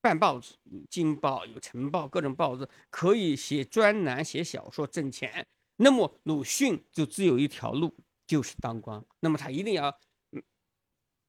[0.00, 0.54] 办报纸，
[0.88, 7.94] 《京报》、有《晨报》各种报纸，可以写专栏、写小说挣钱，那么鲁迅就只有一条路，
[8.26, 9.04] 就是当官。
[9.20, 9.88] 那么他一定要，
[10.32, 10.42] 嗯，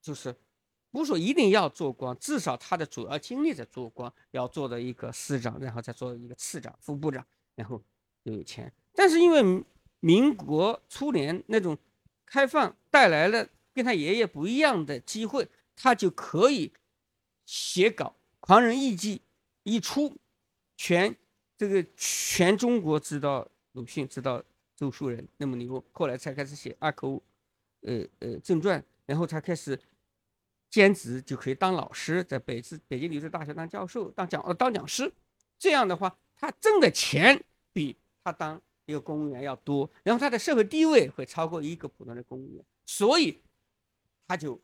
[0.02, 0.36] 就是
[0.92, 7.82] 不说一定要做官，至少他的主要精力在做官，要做到一个市长，然后再做一个次长、副部长，然后
[8.24, 8.72] 有钱。
[8.94, 9.64] 但是因为
[10.00, 11.78] 民国初年那种
[12.26, 13.48] 开放带来了。
[13.76, 16.72] 跟他爷爷不一样的机会，他就可以
[17.44, 18.06] 写稿，
[18.40, 19.18] 《狂人日记》
[19.64, 20.16] 一出，
[20.78, 21.16] 全
[21.58, 24.44] 这个全中国知道鲁迅，知道
[24.76, 27.24] 周树人那么牛，后来才开始写《阿 Q
[27.82, 29.80] 呃呃正传》，然后他开始
[30.70, 35.12] 兼职就可以当老师，在北师北京理工大学当教授，当讲呃当讲师。
[35.58, 43.40] 这样的话，他挣的钱比他当一个公务员要多，然后他的社会地位会超过一个普通的公务员，所以。
[44.26, 44.60] 他就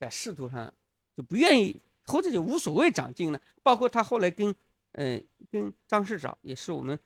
[0.00, 0.70] 在仕途上
[1.16, 3.40] 就不愿意，或者就无所谓长进了。
[3.62, 4.52] 包括他后来跟，
[4.92, 5.18] 呃，
[5.50, 6.98] 跟张市长也是我们，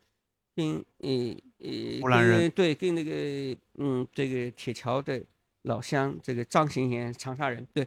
[0.56, 5.22] 跟呃呃，对，跟那个嗯，这个铁桥的
[5.62, 7.86] 老乡，这个张行贤，长沙人，对，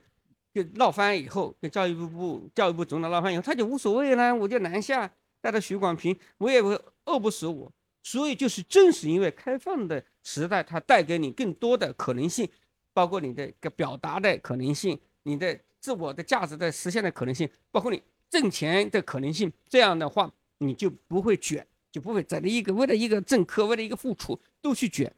[0.54, 7.70] 就闹翻以后，跟教育部部教育部总长闹翻以后，他就无所谓了，我就南下带到许广平，我也会饿不死我。
[8.04, 12.48] 所以就是正是因为开放的时代，它带给你更多的可能性。
[12.96, 25.12] 包括你的个表达的可能性，你的自我的价值的实现的可能性，包括你挣钱的可能性，这样的话你就不会卷，就不会在那一个为了一个政客，为了一个付出都去卷。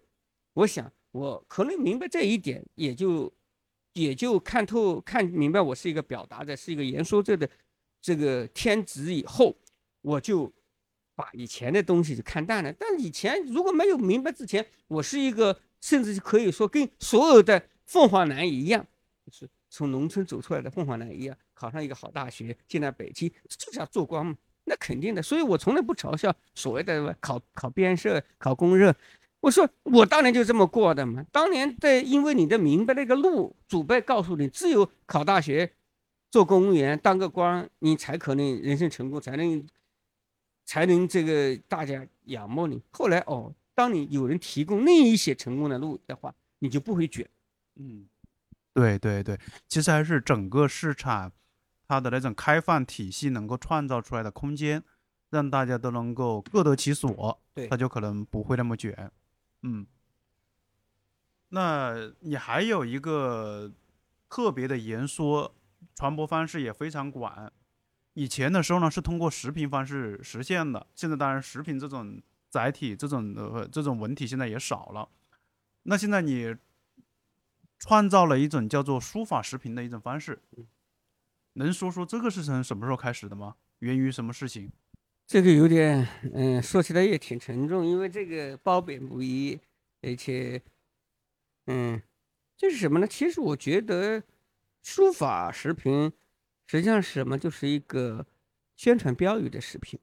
[0.53, 3.29] 我想我可能明白这一点，也就
[3.91, 7.49] 也就看透看明白我是一个表达的，是一个言说者的
[8.01, 9.53] 这个天职以后，
[10.01, 10.49] 我就
[11.15, 12.73] 把以前的东西就看淡了。
[12.73, 15.59] 但以前如果没有明白之前，我是一个。
[15.81, 18.83] 甚至可以说跟所有的凤凰男一样，
[19.23, 24.35] 就是从农村走出来的凤凰男一样，考上一个好大学，进了北京，就是要做官嘛。
[24.63, 28.95] 那肯定的，所以我从来不嘲笑所谓的考考编设、考公热。
[29.41, 31.23] 我说我当年就这么过的嘛。
[31.31, 35.71] 当年在因为你的明白那个路，祖辈告诉你，只有考大学、
[36.31, 39.63] 做公务员、当个官，你才可能人生成功，才能
[40.65, 42.81] 才能这个大家仰慕你。
[42.91, 43.53] 后来哦。
[43.77, 47.29] 当你有人提供另一些成功的路的话，你就不会卷。
[47.75, 48.07] 嗯，
[48.73, 51.29] 对对对，其实还是整个市场
[51.85, 54.81] 它的那种开放体系能够创造出来的空间，
[55.29, 59.11] 让大家都能够各得其所，对，它就可能不会那么卷。
[59.63, 59.85] 嗯，
[61.49, 63.69] 那你还有一个
[64.29, 65.53] 特别的言说
[65.93, 67.51] 传播方式也非常广，
[68.15, 72.21] 以前的时候呢是通过视频方式实现的，现在当然视频这种。
[72.47, 75.09] 载体这种呃这种文体现在也少了，
[75.83, 76.55] 那现在你
[77.77, 80.41] 创造了一种叫做书法视频的一种方式，
[81.53, 83.57] 能说说这个是从什么时候开始的吗？
[83.79, 84.71] 源于什么事情？
[85.27, 89.59] 这个有点嗯，说起来也挺沉重，因为这个褒贬不一，
[90.01, 90.61] 而且
[91.65, 92.01] 嗯，
[92.55, 93.07] 这是什么呢？
[93.07, 94.23] 其实我觉得
[94.81, 96.09] 书法视频
[96.67, 97.37] 实际上是什么？
[97.37, 98.25] 就是一个
[98.75, 99.99] 宣传标语的视频，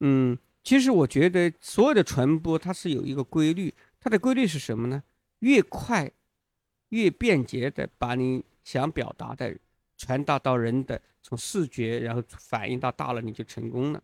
[0.00, 0.38] 嗯。
[0.64, 5.02] 其实我觉得所有的传播它是有一个规律，它的规律是什么呢？
[5.40, 6.08] 越快、
[6.90, 9.58] 越便捷的把你想表达的
[9.96, 14.00] 传达到人的，从视觉然后反映到大脑，你就成功了。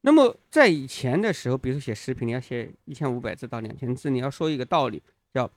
[0.00, 5.00] 那么在以前的时候，比如说写视频，你要写一千五百字到两千字，你要说一个道理，
[5.32, 5.48] 叫，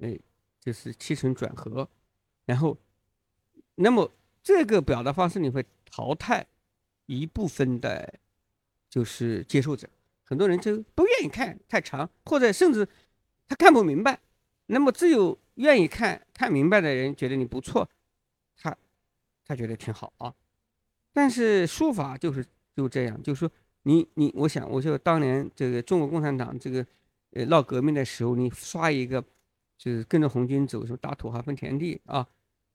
[0.00, 0.18] 哎，
[0.58, 1.88] 就是起承转合，
[2.46, 2.76] 然后，
[3.76, 4.10] 那么
[4.42, 6.46] 这个表达方式你会淘汰
[7.06, 8.20] 一部分的。
[8.90, 9.88] 就是接受者，
[10.24, 12.88] 很多人就不愿意看太长，或者甚至
[13.46, 14.18] 他看不明白。
[14.66, 17.88] 那么只有愿意看看明白的人觉得你不错，
[18.56, 18.76] 他
[19.46, 20.34] 他觉得挺好啊。
[21.12, 23.48] 但是书法就是就这样，就是说
[23.84, 26.84] 你你，我想我就当年这个中国共产党这个
[27.30, 29.24] 呃闹革命的时候，你刷一个
[29.78, 32.26] 就是跟着红军走，什么打土豪分田地啊，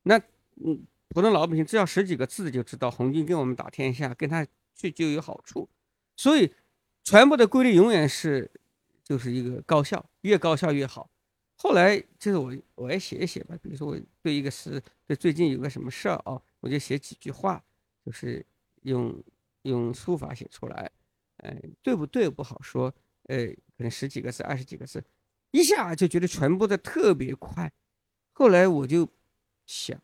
[0.04, 0.18] 那
[0.64, 5.70] 嗯普通老百姓只要十几个字就知道红军跟我们打天下，跟他去就有好处。
[6.18, 6.54] 所以，
[7.04, 8.50] 传播的规律永远是，
[9.04, 11.10] 就是一个高效，越高效越好。
[11.58, 17.64] 后来就是我我也写一写吧，比如说我对一个诗，对最近有个什么事儿啊，我就写几句话，
[18.06, 18.46] 就是
[18.82, 19.24] 用
[19.62, 20.92] 用书法写出来，
[21.38, 25.02] 哎，对不对不好说，呃，可能十几个字、二十几个字，
[25.52, 27.72] 一下就觉得传播的特别快。
[28.34, 29.08] 后来我就
[29.66, 29.98] 想，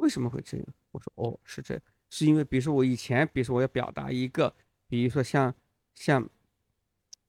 [0.00, 0.66] 为什么会这样？
[0.90, 4.52] 我说哦，是这，是因为比如说我以前，比如说我要表达一个。
[4.88, 5.54] 比如说像
[5.94, 6.28] 像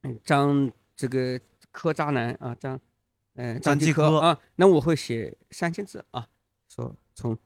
[0.02, 1.40] 嗯张这个
[1.72, 2.80] 柯渣男啊张
[3.36, 6.28] 嗯张继科啊，那我会写三千字啊，
[6.68, 7.38] 说从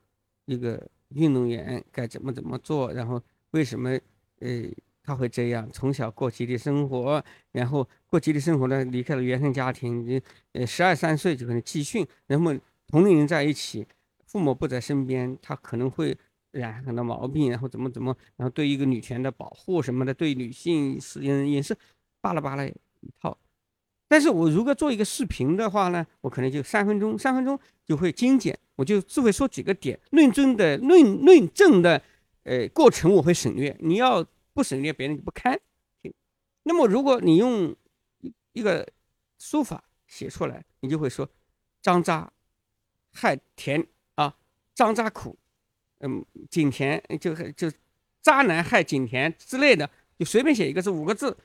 [0.46, 3.90] 一个运动员该怎么怎么做，然后为什么
[4.40, 4.64] 呃
[5.04, 10.22] 他会这样，从小过集体生活，然后过集体生活呢，离开了原生家庭，
[10.54, 12.56] 呃十二三岁就可能集训，然后
[12.88, 13.86] 同龄人在一起，
[14.36, 16.18] 父母不在身边，他可能会
[16.52, 21.74] 染很多毛病，然后怎么怎么，然后对一个女权的保护什么的，对女性是也也是
[22.20, 22.74] 巴拉巴拉一
[23.18, 23.38] 套。
[24.10, 32.02] 但是我如果做一个视频的话呢，我可能就三分钟，三分钟就会精简，我就只会说几个点，论证的论论证的，
[32.44, 33.74] 呃，过程我会省略。
[33.80, 34.22] 你要
[34.52, 35.58] 不省略，别人就不看。
[36.64, 37.74] 那么如果你用
[38.52, 38.86] 一个
[39.40, 41.30] 书法写出来，你就会说
[41.82, 42.34] 张渣
[43.14, 43.88] 害田，
[44.76, 45.36] 张扎苦，
[46.02, 47.72] 嗯，景田就就
[48.22, 51.36] 渣男害景田之类的，就随便写一个字，五个字。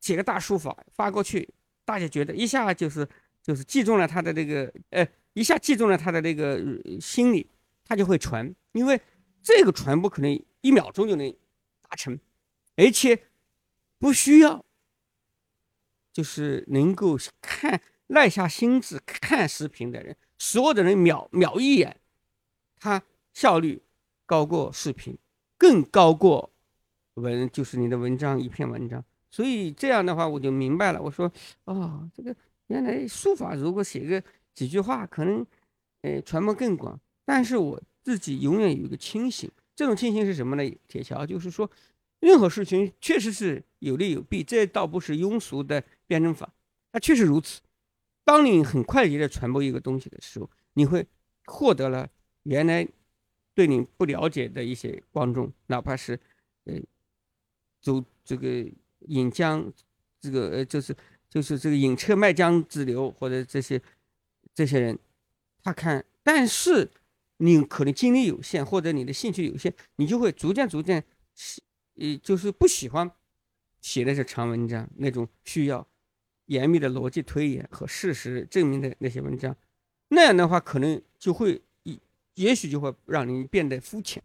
[0.00, 1.46] 写个大书法发过去，
[1.84, 3.06] 大家觉得一下就是
[3.42, 6.58] 就是击中了他的这个呃，一下击中了他的这个
[6.98, 7.46] 心理，
[7.84, 8.98] 他就会传，因为
[9.42, 11.30] 这个传播可能一秒钟就能
[11.82, 12.18] 达成，
[12.76, 13.26] 而且
[13.98, 14.64] 不需要
[16.14, 21.99] 就是能够看耐下心智看视频的人，所有的人秒秒一眼，
[22.80, 23.00] 它
[23.32, 23.80] 效率
[24.26, 25.16] 高过视频，
[25.56, 26.50] 更高过
[27.14, 29.04] 文，就是你的文章一篇文章。
[29.30, 31.00] 所以这样的话，我就明白了。
[31.00, 31.30] 我说，
[31.64, 32.34] 哦，这个
[32.66, 34.20] 原来书法如果写个
[34.54, 35.46] 几句话，可能，
[36.00, 36.98] 呃，传播更广。
[37.24, 40.78] 但是我自己永远有一个清醒，这种清醒是什么呢？
[40.88, 41.70] 铁桥就是说，
[42.18, 46.52] 任何事情确实是有利有弊，这倒不是庸俗的辩证法，
[46.90, 47.60] 它确实如此。
[48.24, 51.06] 当你很快捷的传播一个东西的时候，你会
[51.44, 52.08] 获得了
[52.50, 52.86] 原来
[53.54, 56.18] 对你不了解的一些观众，哪怕是，
[56.64, 56.74] 呃，
[57.80, 58.68] 走这个。
[59.08, 59.72] 引江，
[60.20, 60.94] 这个呃，就是
[61.30, 63.80] 就是这个引车卖浆之流，或者这些
[64.54, 64.98] 这些人，
[65.62, 66.90] 他看，但是
[67.38, 71.02] 你可能精力有限，或者你的兴趣有限，你就会逐渐逐渐
[71.34, 71.62] 喜，
[71.94, 73.10] 呃，就是不喜欢
[73.80, 75.88] 写的是长文章那种需要
[76.44, 79.56] 严密的逻辑推演和事实证明的那些文章，
[80.08, 81.62] 那样的话可能就会
[82.40, 84.22] 也也许就会让你变得肤浅，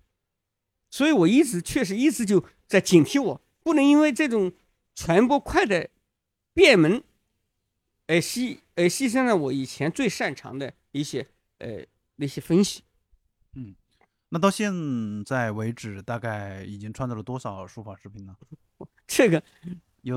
[0.90, 4.52] 所以我一直确实一直就在警惕我，不能因为这种。
[4.98, 5.90] 传播快的
[6.54, 7.04] 变门，
[8.08, 11.84] 而牺而牺牲了我以前最擅长的一些呃
[12.16, 12.82] 那些分析。
[13.56, 13.76] 嗯，
[14.30, 14.72] 那到现
[15.26, 18.34] 在为止，大概已经创造了多少书法视频呢？
[19.06, 19.44] 这个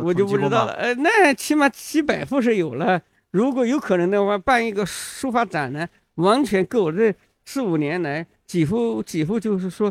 [0.01, 0.75] 我就不知道了。
[0.75, 3.03] 呃，那起码几百幅是有了。
[3.33, 6.93] 如果有可能的话，办一个书法展呢，完全够。
[6.93, 7.13] 这
[7.49, 9.91] 四五年来，几乎几乎就是说，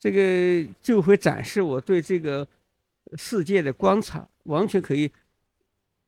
[0.00, 2.46] 这个就会展示我对这个。
[3.16, 5.10] 世界的观察完全可以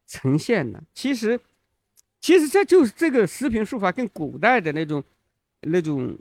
[0.06, 0.78] 呈现的。
[0.92, 1.40] 其实，
[2.20, 5.02] 其实这就是这个诗评书法跟古代的那种、
[5.62, 6.14] 那种、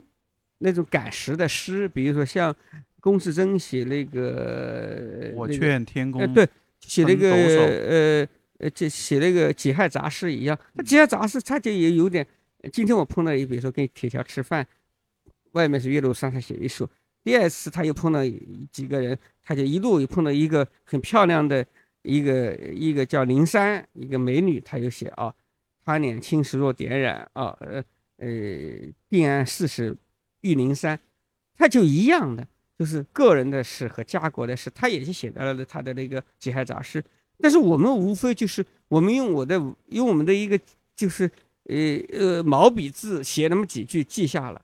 [0.56, 2.56] 那种感时的诗，比如说像
[2.98, 6.48] 龚自珍写那个“我劝天公”，对，
[6.80, 8.28] 写那个呃
[8.60, 10.58] 呃，这写那个《己亥杂诗》一样。
[10.72, 12.26] 那《己亥杂诗》它就也有点。
[12.72, 14.66] 今天我碰到一，比如说跟铁桥吃饭，
[15.52, 16.88] 外面是岳麓山，他写一首。
[17.22, 18.20] 第二次他又碰到
[18.72, 21.64] 几个人，他就一路又碰到一个很漂亮的
[22.02, 25.34] 一个一个叫灵山一个美女，他就写啊，
[25.84, 27.84] 他年轻时若点染啊，呃
[28.16, 28.28] 呃，
[29.08, 29.96] 定安四十
[30.40, 30.98] 玉灵山，
[31.56, 32.46] 他就一样的，
[32.78, 37.02] 就是个人的事和家国的事，他也是写到了他的那个几海杂诗。
[37.38, 39.54] 但是我们无非就是我们用我的
[39.86, 40.58] 用我们的一个
[40.94, 41.30] 就是
[41.70, 44.60] 呃呃毛笔字写那么几句记下了，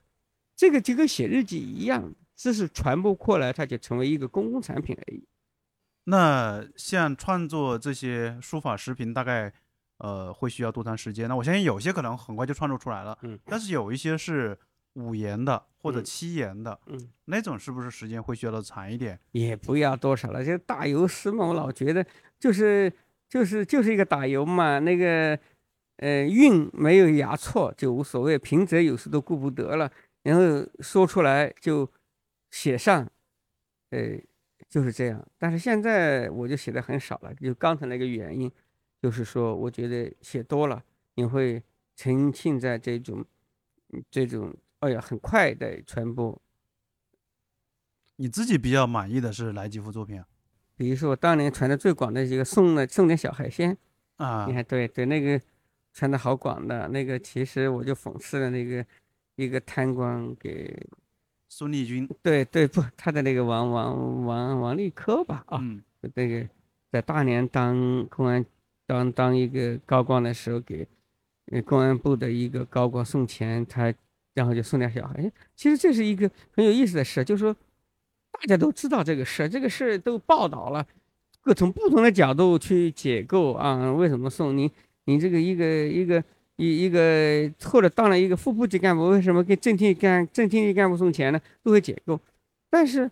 [0.55, 2.13] 这个就跟写日记一样。
[2.35, 5.23] 知识传播过来，它就成为一个公共产品而已。
[6.03, 9.51] 那像创作这些书法视频，大概
[9.97, 11.27] 呃会需要多长时间？
[11.27, 14.55] 那我相信有些可能很快就创作出来了，嗯，但是有一些是
[14.93, 19.19] 五言的或者七言的，嗯，那种是不是时间会需要的长一点？
[19.31, 21.47] 也不要多少了，就打油诗嘛。
[21.47, 22.05] 我老觉得
[22.39, 22.93] 就是
[23.27, 25.37] 就是就是一个打油嘛，那个
[25.97, 29.91] 呃韵没有押错就无所谓，平仄有时都顾不得了，
[30.23, 31.89] 然后说出来就。
[32.49, 33.05] 写上，
[33.89, 34.17] 呃，
[34.69, 35.23] 就是这样。
[35.37, 38.49] 但是现在我就写的很少了，就刚才那个原因，
[39.01, 40.81] 就是说，我觉得写多了，
[41.15, 41.61] 你会
[41.93, 43.23] 沉浸在这种，
[44.09, 46.41] 这种，哎呀，很快的传播。
[48.15, 50.25] 你自己比较满意的是哪几幅作品啊？
[50.77, 53.77] 比如说我当年传的最广的一个送了送点小海鲜
[54.15, 55.39] 啊，你看，对对，那个
[55.97, 58.85] 传的好广的，那个其实我就讽刺了那个
[59.35, 60.87] 一个贪官给。
[61.49, 65.57] 孙立军，对对不，他的那个王王王王立科吧，啊，
[66.13, 66.45] 那个
[66.91, 68.45] 在大连当公安，
[68.85, 70.85] 当当一个高官的时候，给
[71.65, 73.93] 公安部的一个高官送钱，他
[74.33, 75.15] 然后就送点小孩。
[75.23, 77.55] 哎，其实这是一个很有意思的事，就是说
[78.29, 80.85] 大家都知道这个事，这个事都报道了，
[81.39, 84.69] 各从不同的角度去解构啊，为什么送你？
[85.07, 86.23] 你这个一个一个
[86.57, 91.41] 一一个或者当了一个副部级干部，为什么给正厅干正厅级干部送钱呢？
[91.63, 92.19] 都会解构，
[92.69, 93.09] 但是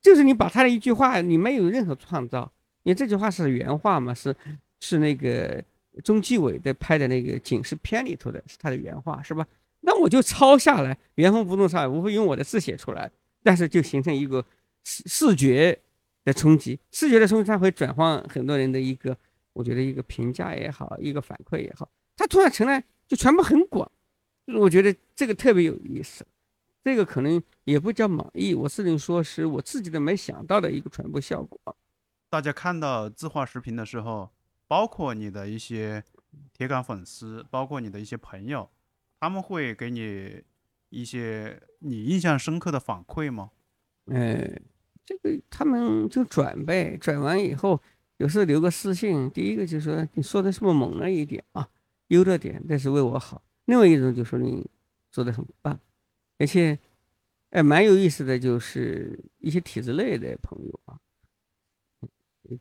[0.00, 2.52] 就是你把他的一句话，你没有任何创造，
[2.82, 4.34] 因为这句话是原话嘛，是
[4.80, 5.62] 是那个
[6.02, 9.46] 中纪委的拍的那个警示片里头的，是他的原话，是吧？
[9.82, 13.10] 那我就抄下来，原封不动抄，我会用我的字写出来，
[13.42, 14.44] 但是就形成一个
[14.84, 15.78] 视视觉
[16.24, 19.16] 的冲击，视觉的冲击，它会转换很多人的一个，
[19.52, 23.90] 我觉得一个评价也好，一个反馈也好，它突然成了就传播很广，
[24.58, 26.26] 我觉得这个特别有意思，
[26.84, 31.76] 这个可能也不叫满意，我只能说是我自己都没想到的一个传播效果。
[32.30, 34.30] 大家看到字画视频的时候，
[34.66, 36.02] 包括你的一些
[36.52, 38.70] 铁杆粉丝，包括你的一些朋友。
[39.20, 40.42] 他们会给你
[40.88, 43.52] 一些你印象深刻的反馈吗？
[44.06, 44.50] 呃，
[45.04, 47.80] 这个他们就转呗，转完以后
[48.18, 49.30] 有时候留个私信。
[49.30, 51.68] 第一个就说你说的是不是猛了一点啊？
[52.08, 53.42] 优了点，但是为我好。
[53.66, 54.66] 另外一种就说你
[55.10, 55.78] 做的很棒，
[56.38, 56.78] 而且
[57.50, 60.98] 哎蛮有意思的就是一些体制内的朋友啊，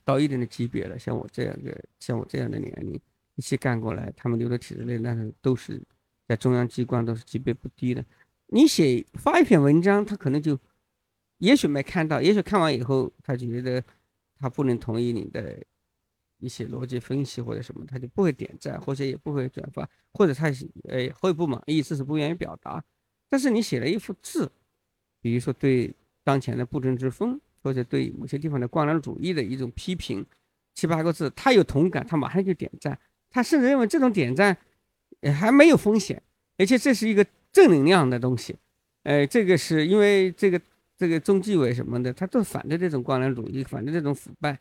[0.04, 3.00] 到一定的级别了，像我这样的像我这样的年龄
[3.36, 5.82] 一起干过来，他们留的体制内那是都是。
[6.28, 8.06] 在中央机关都是级别不低的，
[8.48, 10.58] 你写发一篇文章，他可能就，
[11.40, 13.84] 也许没看到，也许看完以后，他就觉得
[14.42, 15.64] 他不能同意你的
[16.40, 20.48] 一些逻辑分析或者什么，他就不会点赞，或者也不会转发，或者他
[20.90, 22.84] 呃会不满意，这是不愿意表达。
[23.30, 24.52] 但是你写了一幅字，
[25.22, 30.26] 比如说对当前的不正之风，或者对某些地方的官僚主义的一种批评，
[30.74, 34.58] 七八个字，他有同感，他马上就点赞，他甚至认为这种点赞。
[35.38, 36.20] 还没有风险，
[36.58, 38.56] 而且这是一个正能量的东西，
[39.04, 40.60] 呃，这个是因为这个
[41.02, 44.60] 这个中纪委什么的，他都反对这种官僚主义，反对这种腐败。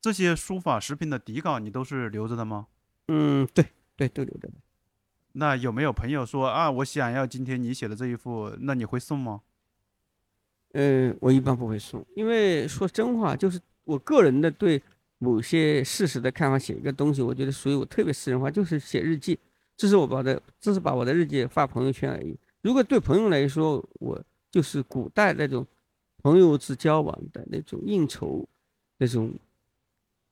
[0.00, 2.66] 这些书法食品的底稿你都是留着的吗？
[3.06, 3.64] 嗯，对
[3.94, 4.54] 对，都留着的。
[5.34, 9.42] 那有没有朋友说啊，我想要今天你写的这一幅，那你会送吗？
[10.72, 14.82] 呃，我一般不会送，因为说真话，就是我个人的对
[15.18, 19.38] 某些事实的看法，写一个东西，我觉得属于我特别私人化，就是写日记。
[19.76, 22.36] 这是我把的，这是把我的日记发朋友圈而已。
[22.62, 24.20] 如果对朋友来说，我
[24.50, 25.64] 就是古代那种
[26.26, 28.44] 朋友之交往的那种应酬，
[28.98, 29.32] 那种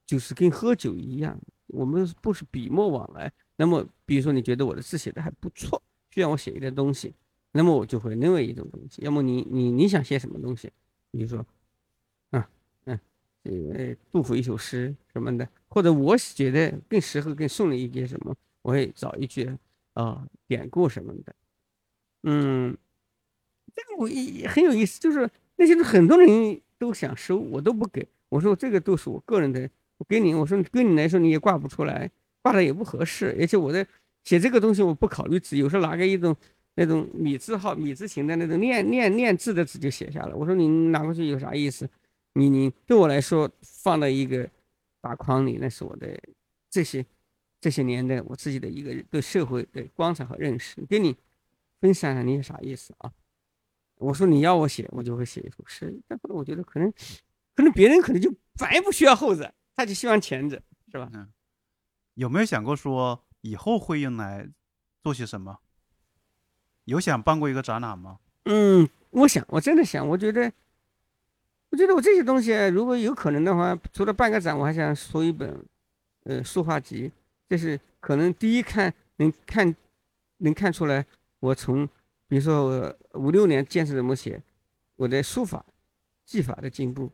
[0.04, 1.38] 就是跟喝酒一样，
[1.68, 3.32] 我们不是笔墨往来。
[3.54, 5.80] 那么，比如说你觉得我的字写的还不错，
[6.10, 7.14] 需要我写一点东西，
[7.52, 9.02] 那么我就会另外一种东西。
[9.02, 10.68] 要么你你你想写什么东西？
[11.12, 11.46] 比如说，
[12.30, 12.50] 啊
[12.86, 12.98] 嗯，
[13.44, 18.34] 呃，杜甫一首诗什么的，或者我觉得更适合更送你一些什么。
[18.62, 19.48] 我会找一句
[19.92, 21.36] 啊典故什么的，
[22.24, 22.76] 嗯，
[23.72, 28.06] 这个我也很有意思，就是那些很多人都想收，我都不给。
[28.28, 32.10] 我说这个都是我个人的，我给你，我说对你来说你也挂不出来，
[32.42, 33.36] 挂了也不合适。
[33.40, 33.86] 而且我在
[34.24, 36.36] 写这个东西，我不考虑字，有时候拿个一种
[36.74, 40.34] 那种米字号、米字形的那种练练练字的字就写下来。
[40.34, 41.88] 我说你拿过去有啥意思？
[42.34, 44.48] 你你对我来说放在一个
[45.00, 46.18] 大框里，那是我的
[46.70, 47.04] 这些。
[47.60, 51.16] 这些年的我自己的一个对社会的观察和认识，跟你
[51.80, 53.10] 分享一下，你有啥意思啊？
[53.96, 55.94] 我说你要我写，我就会写一首诗。
[56.06, 56.92] 但后来我觉得可能，
[57.54, 61.10] 可能别人可能就白不需要后者，他就希望前者，是吧？
[61.12, 61.28] 嗯。
[62.14, 64.48] 有没有想过说以后会用来
[65.02, 65.58] 做些什么？
[66.84, 68.18] 有想办过一个展览吗？
[68.44, 70.52] 嗯，我想，我真的想，我觉得，
[71.70, 75.64] 我觉得我这些东西如果有可能的话，除了办个展，我还想出一本，
[76.24, 77.10] 呃，书画集。
[77.48, 79.74] 就是可能第一看能看，
[80.38, 81.04] 能看出来
[81.40, 81.88] 我从，
[82.26, 84.42] 比如说我五六年坚持怎么写，
[84.96, 85.64] 我的书法
[86.24, 87.10] 技法的进步。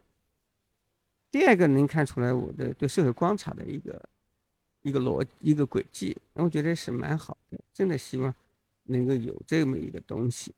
[1.31, 4.09] 第二个能看出来我的对社会观察的一个
[4.83, 7.59] 一个逻一个轨迹，我觉得是蛮好的。
[7.73, 8.35] 真的希望
[8.85, 10.55] 能够有这么一个东西。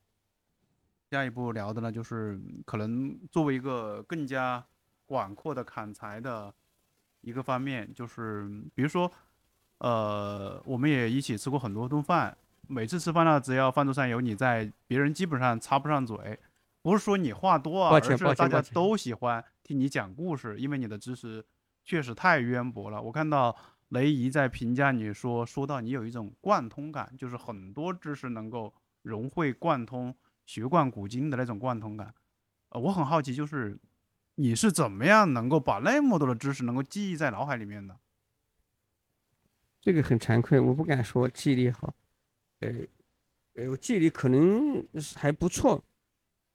[1.11, 4.65] 下一步聊的呢，就是可能作为一个更加
[5.07, 6.55] 广阔的砍柴的
[7.21, 9.11] 一个方面，就是比如说。
[9.79, 12.39] 呃，我们也一起吃过很多顿饭。
[12.73, 16.39] 每次吃饭呢，只要饭桌上有你在，别人基本上插不上嘴。
[16.81, 21.45] 不是说你话多啊，而是大家都喜欢听你讲故事，因为你的知识
[21.85, 23.01] 确实太渊博了。
[23.01, 23.55] 我看到
[23.91, 30.17] 雷姨在评价你说，说到你有一种贯通感，就是很多知识能够融会贯通、
[30.47, 32.15] 学贯古今的那种贯通感。
[32.71, 33.79] 呃，我很好奇，就是
[34.37, 37.99] 你是怎么样能够把那么多的知识能够记忆在脑海里面的？
[39.81, 41.93] 这个很惭愧，我不敢说记忆力好，
[42.63, 42.73] 呃，
[43.55, 44.87] 呃，我记忆力可能
[45.17, 45.83] 还不错，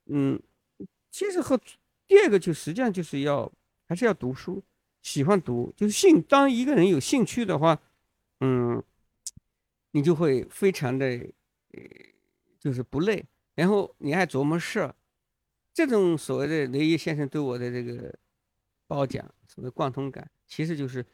[0.05, 0.41] 嗯，
[1.11, 1.59] 其实和
[2.07, 3.51] 第二个就实际上就是要
[3.87, 4.63] 还是要读书，
[5.01, 6.21] 喜欢读，就是兴。
[6.21, 7.81] 当一个人有兴趣的话，
[8.39, 8.81] 嗯，
[9.91, 11.81] 你就会非常的呃，
[12.57, 14.95] 就是不累，然后你还琢磨事儿。
[15.73, 18.17] 这种所谓的雷伊先生对我的这个
[18.87, 21.05] 褒奖，所谓贯通感，其实就是，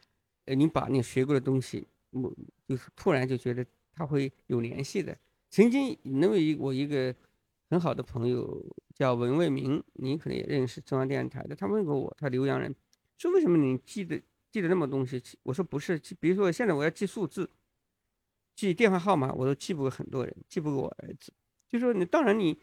[0.46, 2.32] 呃，你把你学过的东西，我
[2.66, 5.16] 就是突然就觉得他会有联系的。
[5.50, 7.14] 曾经那么一我一个
[7.70, 8.64] 很好的朋友
[8.94, 11.54] 叫文卫民，你可能也认识中央电视台的。
[11.54, 12.74] 他问过我，他浏阳人，
[13.16, 14.20] 说为什么你记得
[14.50, 15.22] 记得那么东西？
[15.44, 17.48] 我说不是，比如说现在我要记数字，
[18.56, 21.32] 记电话号码，我都记不过很多人，记不过我儿子。
[21.68, 22.58] 就说你当然你，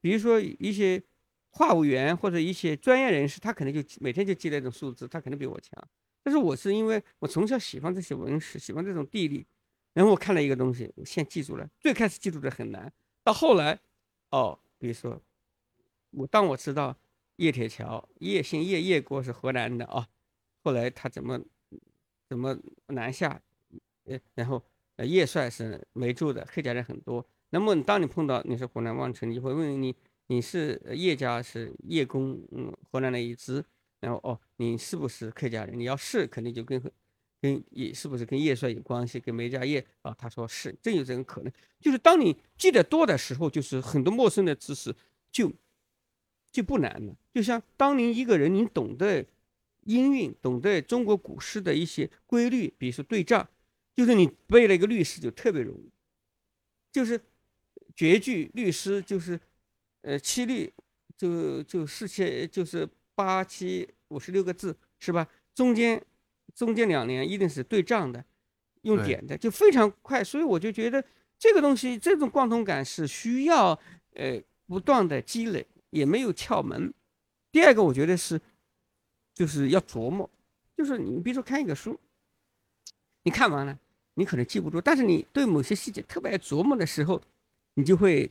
[0.00, 1.02] 比如说一些
[1.50, 5.80] 话务员或者一些专业人士，他可能就每天就记那种数字，他肯定比我强。
[6.24, 9.46] 但是我是因为我从小喜欢这些文史，喜欢这种地理。
[9.94, 11.68] 然后我看了一个东西，我先记住了。
[11.78, 12.90] 最开始记住的很难，
[13.22, 13.78] 到后来，
[14.30, 15.20] 哦，比如说，
[16.12, 16.96] 我当我知道
[17.36, 20.08] 叶铁桥，叶姓叶叶国是河南的啊，
[20.64, 21.38] 后来他怎么
[22.26, 23.42] 怎么南下，
[24.04, 24.62] 呃，然后
[24.96, 27.26] 呃叶帅是梅州的，客家人很多。
[27.50, 29.94] 那么当你碰到你是湖南望城，你会问你
[30.28, 33.62] 你是叶家是叶公，嗯，河南的一支，
[34.00, 35.78] 然后哦，你是不是客家人？
[35.78, 36.82] 你要是肯定就跟。
[37.42, 39.18] 跟也是不是跟叶帅有关系？
[39.18, 40.14] 跟梅家叶啊？
[40.16, 41.52] 他说是，真有这种可能。
[41.80, 44.94] 就是当你记得多的时候，就是很多陌生的知识
[45.32, 45.52] 就
[46.52, 47.16] 就不难了。
[47.34, 49.26] 就像当您一个人，你懂得
[49.86, 53.48] 音韵，懂得中国古诗的一些规律，比如说对仗，
[53.92, 55.90] 就是你背了一个律诗就特别容易。
[56.92, 57.20] 就是
[57.96, 59.40] 绝句律诗，就是
[60.02, 60.72] 呃七律，
[61.16, 65.28] 就就四七，就是八七五十六个字，是吧？
[65.52, 66.00] 中间。
[66.54, 68.24] 中间两年一定是对账的，
[68.82, 71.02] 用点的就非常快，所以我就觉得
[71.38, 73.78] 这个东西这种贯通感是需要
[74.14, 76.92] 呃不断的积累，也没有窍门。
[77.50, 78.40] 第二个我觉得是
[79.34, 80.28] 就是要琢磨，
[80.76, 81.98] 就是你比如说看一个书，
[83.22, 83.78] 你看完了
[84.14, 87.20] 你可能记不住，但是你对某些细节特别爱琢磨的时候，
[87.74, 88.30] 你就会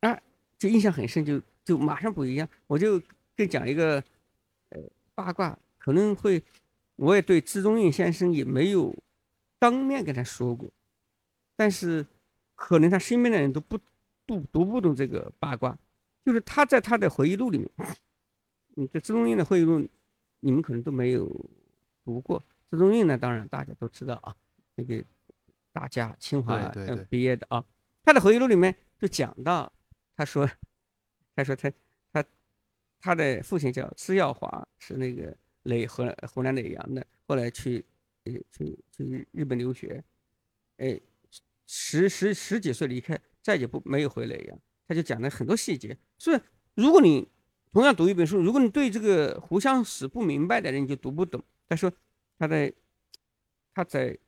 [0.00, 0.20] 啊
[0.58, 2.46] 就印象很深，就就马上不一样。
[2.66, 3.00] 我就
[3.34, 4.02] 跟讲一个
[4.68, 4.80] 呃
[5.14, 6.42] 八卦，可能会。
[7.00, 8.94] 我也对资中印先生也没有
[9.58, 10.70] 当面跟他说过，
[11.56, 12.06] 但是
[12.54, 13.78] 可能他身边的人都不
[14.26, 15.78] 不读不懂这个八卦，
[16.22, 17.70] 就是他在他的回忆录里面，
[18.76, 19.88] 嗯，这资中印的回忆录
[20.40, 21.26] 你们可能都没有
[22.04, 22.44] 读过。
[22.68, 24.36] 资中印呢，当然大家都知道啊，
[24.74, 25.02] 那个
[25.72, 26.58] 大家清华
[27.08, 27.64] 毕业的啊，
[28.02, 29.72] 他的回忆录里面就讲到，
[30.14, 30.46] 他说，
[31.34, 31.72] 他说他
[32.12, 32.22] 他
[33.00, 35.34] 他的父亲叫施耀华，是那个。
[35.64, 37.84] 雷河湖南耒阳的，后来去，
[38.24, 40.02] 去去日本留学，
[40.78, 41.00] 哎，
[41.66, 44.58] 十十十几岁离开，再也不没有回耒阳。
[44.88, 45.96] 他就讲了很多细节。
[46.18, 46.40] 所以，
[46.74, 47.28] 如果你
[47.72, 51.42] 同样读一本书，如果你对这个湖湘史不明白的人，你就读不懂。
[51.68, 51.92] 他说
[52.38, 52.72] 他在
[53.72, 54.18] 他在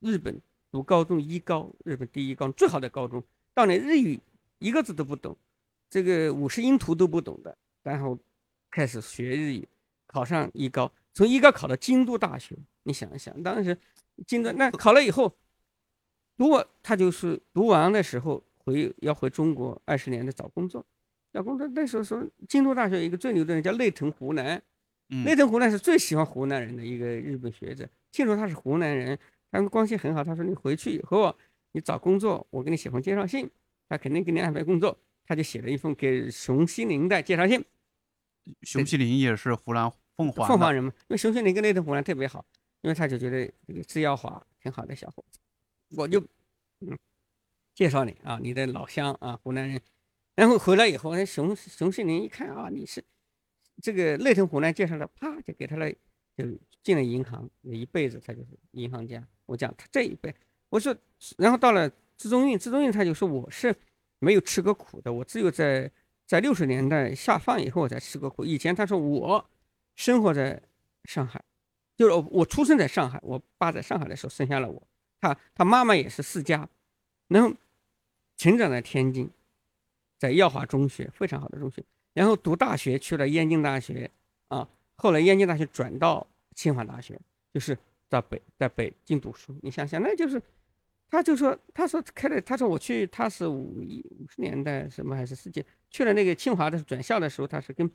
[0.00, 0.40] 日本
[0.70, 4.20] 读高中一高，日本第一高最好的高中，到连日语
[4.58, 5.36] 一个字都不懂，
[5.90, 8.16] 这个五十音图都不懂的，然后
[8.70, 9.68] 开始学日语。
[10.14, 13.76] 考上一高，从一高考到京都大学，你想一想，当时
[14.28, 15.34] 京都那考了以后，
[16.36, 20.86] 读完他就是读完的时候回要回中国二十年的找工作，
[21.32, 24.62] 找工作那时候说京都大学一个最牛的人叫内藤湖南，
[25.08, 29.18] 内藤湖南是最喜欢湖南人的一个日本学者，听说他是湖南人，
[29.50, 31.36] 他们关系很好，他说你回去以后
[31.72, 33.50] 你找工作，我给你写封介绍信，
[33.88, 34.96] 他肯定给你安排工作，
[35.26, 37.64] 他就写了一封给熊希龄的介绍信，
[38.62, 39.92] 熊希龄也是湖南。
[40.16, 42.44] 凤凰凤凰人嘛，因为熊学林跟内藤湖南特别好，
[42.82, 45.40] 因为他就觉得这个制药华挺好的小伙子，
[45.96, 46.20] 我就
[46.80, 46.96] 嗯
[47.74, 49.80] 介绍你啊，你的老乡啊，湖南人。
[50.36, 53.02] 然后回来以后，那熊熊学林一看啊，你是
[53.82, 55.90] 这个内藤湖南介绍的，啪就给他了，
[56.36, 56.44] 就
[56.82, 59.26] 进了银行，一辈子他就是银行家。
[59.46, 60.32] 我讲他这一辈，
[60.68, 60.96] 我说，
[61.38, 63.74] 然后到了资中运，资中运他就说我是
[64.20, 65.90] 没有吃过苦的，我只有在
[66.24, 69.50] 在六十年代下放以后我才吃过苦，以前他说我。
[69.94, 70.60] 生活在
[71.04, 71.42] 上海，
[71.96, 74.82] 就是我出生在上海，我爸在上海的时候生下了我，
[75.20, 76.68] 他他妈妈也是世家，
[77.28, 77.54] 然后
[78.36, 79.30] 成长在天津，
[80.18, 84.10] 在耀华中学非常好的中学，然后读大学去了燕京大学
[84.48, 87.18] 啊，后来燕京大学转到清华大学，
[87.52, 87.78] 就是
[88.08, 90.42] 在北在北京读书，你想想，那就是
[91.08, 97.88] 他就说他说开了他说我去他是五一五十年代什么还是世界去了那个清华的转校的时候，他是跟。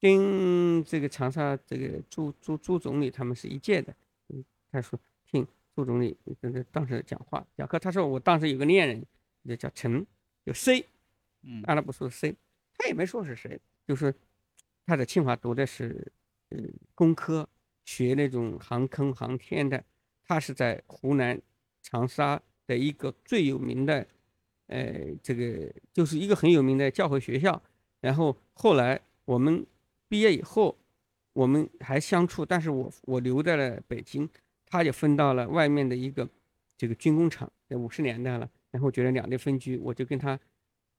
[0.00, 3.94] 跟这个长沙这个朱朱朱总理他们是一届的，
[4.28, 9.04] 嗯，他说听朱总理跟这当时讲话讲课，他说我当时有个恋人
[9.46, 10.06] 就叫陈，
[10.44, 10.86] 就 C，
[11.42, 12.34] 嗯阿拉伯数字 C，
[12.76, 14.14] 他也没说是谁，就是
[14.84, 16.12] 他在清华读的是
[16.50, 17.48] 嗯工科，
[17.84, 19.82] 学那种航空航天的，
[20.24, 21.40] 他是在湖南
[21.82, 24.06] 长沙的一个最有名的，
[24.66, 27.62] 呃，这个就是一个很有名的教会学校。
[28.00, 29.66] 然后后来我们
[30.08, 30.76] 毕业以后，
[31.32, 34.28] 我们还相处，但是我我留在了北京，
[34.64, 36.28] 他就分到了外面的一个
[36.76, 38.48] 这个军工厂，在五十年代了。
[38.72, 40.38] 然后觉得两地分居，我就跟他，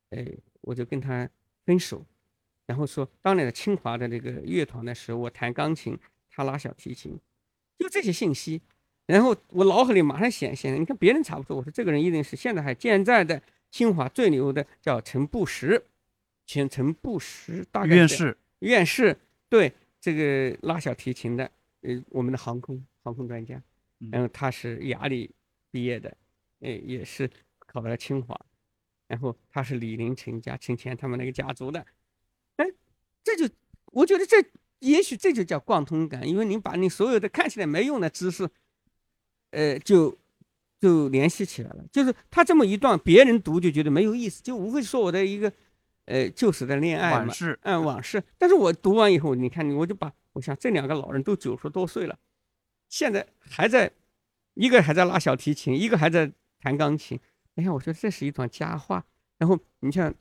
[0.09, 0.25] 哎，
[0.61, 1.29] 我就跟他
[1.63, 2.03] 分手。
[2.65, 5.95] 然后说，当年的清华的这个乐团的时候，我弹钢琴，
[6.31, 7.19] 他拉小提琴，
[7.77, 8.59] 就这些信息。
[9.05, 13.39] 然后我脑海里马上显现，你看别人查不出，我说这个人一定是现在还健在的
[13.69, 15.81] 清华最牛的，叫陈布什，
[16.45, 19.17] 前陈布什大院士，院士，
[19.49, 21.51] 对这个拉小提琴的，
[21.81, 23.61] 呃，我们的航空航空专家，
[23.99, 24.09] 嗯。
[24.11, 25.29] 然后他是雅礼
[25.71, 26.15] 毕业的，
[26.59, 27.29] 呃，也是
[27.59, 28.39] 考到了清华，
[29.07, 31.85] 然后他是李林陈家陈乾他们那个家族的，
[32.55, 32.65] 哎，
[33.23, 33.53] 这就
[33.87, 34.43] 我觉得这
[34.79, 38.49] 也许这就叫贯通感，因为你把你所有的看起来没用的知识，
[39.51, 40.17] 呃，就
[40.79, 41.85] 就联系起来了。
[41.91, 45.51] 就是他这么一段，别人读就觉得没有意思，就无非说我的一个
[46.07, 48.23] 呃旧时的恋爱嘛，往事，嗯，往事。
[48.37, 52.17] 但是我读完以后，你看，我就把我想这两个老人都九十多岁了，
[52.89, 53.91] 现在还在，
[54.55, 57.19] 一个还在拉小提琴，一个还在弹钢琴。
[57.55, 59.05] 哎呀，我觉得这是一段佳话。
[59.37, 60.13] 然后你像，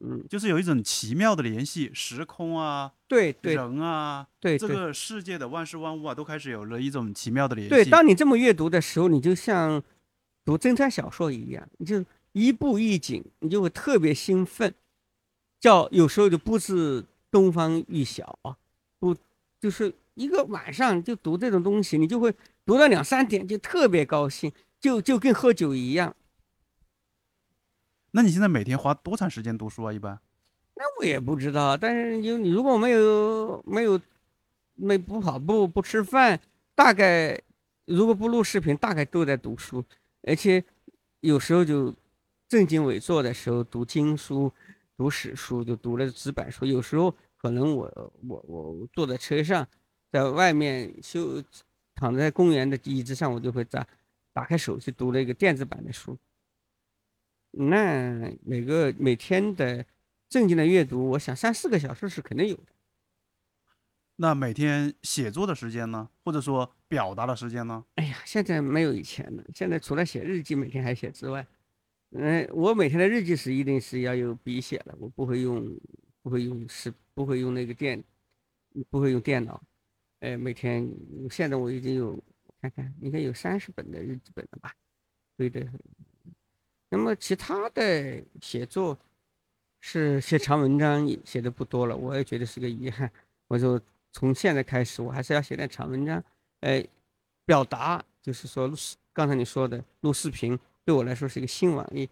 [0.00, 7.70] 嗯，就是有一种奇妙的联系，时空啊，对对人啊，对对这个世界的万事万物啊，都开始有了一种奇妙的联系。
[7.70, 9.82] 对，当你这么阅读的时候，你就像
[10.44, 14.74] 读侦探小说一样，你就一步一景，你就会特别兴奋，
[15.60, 18.56] 叫有时候就不是东方欲晓啊，
[18.98, 19.16] 不
[19.60, 22.34] 就是一个晚上就读这种东西，你就会
[22.64, 26.14] 读到两三点就特别高兴，就就跟喝酒一样。
[28.12, 29.92] 那你现在每天花多长时间读书啊？
[29.92, 30.18] 一般？
[30.74, 34.00] 那我也不知道，但是就你如果没有没有
[34.74, 36.40] 没不跑步不吃饭，
[36.74, 37.40] 大概
[37.84, 39.84] 如果不录视频，大概都在读书，
[40.22, 40.64] 而且
[41.20, 41.94] 有时候就
[42.48, 44.52] 正襟危坐的时候读经书、
[44.98, 46.66] 读史书，就读了纸板书。
[46.66, 49.66] 有时候可能我我我坐在车上，
[50.10, 51.40] 在外面休
[51.94, 53.86] 躺在公园的椅子上，我就会打
[54.32, 56.18] 打开手机读了一个电子版的书。
[57.52, 59.86] 那每个每天的
[60.28, 62.64] 正经的阅读，我想三四个小时是肯定有的。
[64.16, 66.08] 那每天写作的时间呢？
[66.24, 67.84] 或者说表达的时间呢？
[67.94, 69.44] 哎呀，现在没有以前了。
[69.54, 71.46] 现在除了写日记，每天还写之外，
[72.10, 75.78] 嗯、我每天的日记是一定是要有笔写的，我不会用，
[76.22, 78.02] 不会用是不会用那个电，
[78.88, 79.62] 不会用电脑。
[80.20, 80.90] 哎，每天
[81.30, 82.18] 现在我已经有，
[82.60, 84.74] 看看应该有三十本的日记本了吧？
[85.36, 85.66] 对的。
[86.88, 88.98] 那么其他的写作
[89.80, 93.10] 是写长文章写的不多了，我也觉得是个遗憾。
[93.46, 93.78] 我就
[94.12, 96.24] 从现在开始，我还是要写点长文章，
[96.60, 96.84] 哎，
[97.44, 102.08] 表达就是说录视，刚才你说的录视频对我来说是一个新玩意，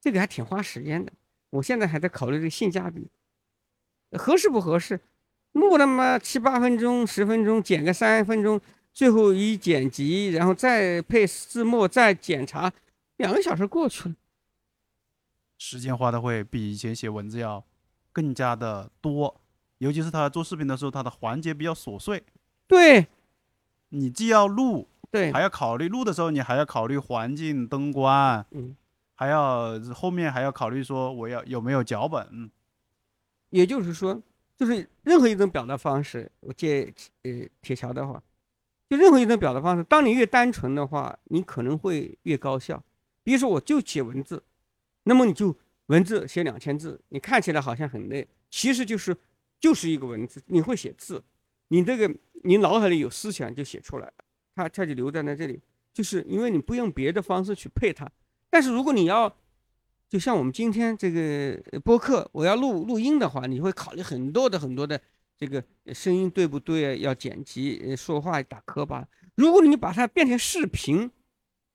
[0.00, 1.12] 这个还挺花时间的。
[1.50, 3.08] 我现在还在考虑这个性价比，
[4.12, 5.00] 合适不合适？
[5.50, 8.60] 录那么七八分钟、十分钟，剪个三分钟，
[8.92, 12.72] 最后一剪辑，然后再配字幕，再检查，
[13.16, 14.14] 两个小时过去了。
[15.58, 17.64] 时间花的会比以前写文字要
[18.12, 19.40] 更加的多，
[19.78, 22.22] 尤其是他做视频的时候，他的环节比较琐碎，
[22.68, 23.08] 对
[23.88, 28.76] 你既要录，对，还要考虑录的时候，你还要考虑环境、灯光，嗯，
[29.14, 32.50] 还要后面还要考虑说我要有没有脚本，
[33.50, 34.22] 也就是说，
[34.56, 38.22] 就是任何一种表达方式，我借呃铁桥的话，
[38.88, 42.82] 就任何一种表达方式，当你越单纯的话，你可能会越高效。
[43.22, 44.42] 比如说，我就写文字，
[45.02, 45.56] 那么你就
[45.86, 49.16] 文字写两千字，你看起来好像很累，其实就是
[49.58, 51.22] 就是一个文字，你会写字，
[51.68, 54.14] 你这个你脑海里有思想就写出来了，
[54.62, 55.60] 它它就留在那这里，
[55.92, 58.10] 就是因为你不用别的方式去配它。
[58.48, 59.34] 但是如果你要
[60.08, 65.00] 就像我们今天这个播客，我要录录音的话，你会考虑很多的很多的
[65.38, 65.62] 这个
[65.94, 66.98] 声音对不对？
[66.98, 69.06] 要剪辑，说话打磕巴。
[69.36, 71.10] 如果你把它变成视频，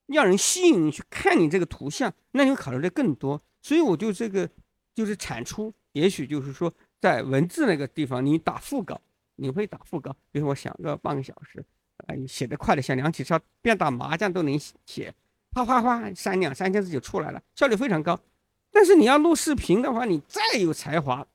[0.08, 3.42] 让人吸引你去看你这个图像，那你会考虑的更多。
[3.62, 4.48] 所以我就这个
[4.94, 9.02] 就是产出，也许就是说在文字那个地方，你打副稿，
[9.38, 11.66] 你会打副稿，比如我想个半个小时，
[12.08, 15.14] 哎，写得快的像梁启超，边打麻将都能写。
[15.52, 18.20] 啪啪啪，三两三千字就出来了，效率非常高。
[18.72, 21.26] 但是你要录视频的话，你再有才华，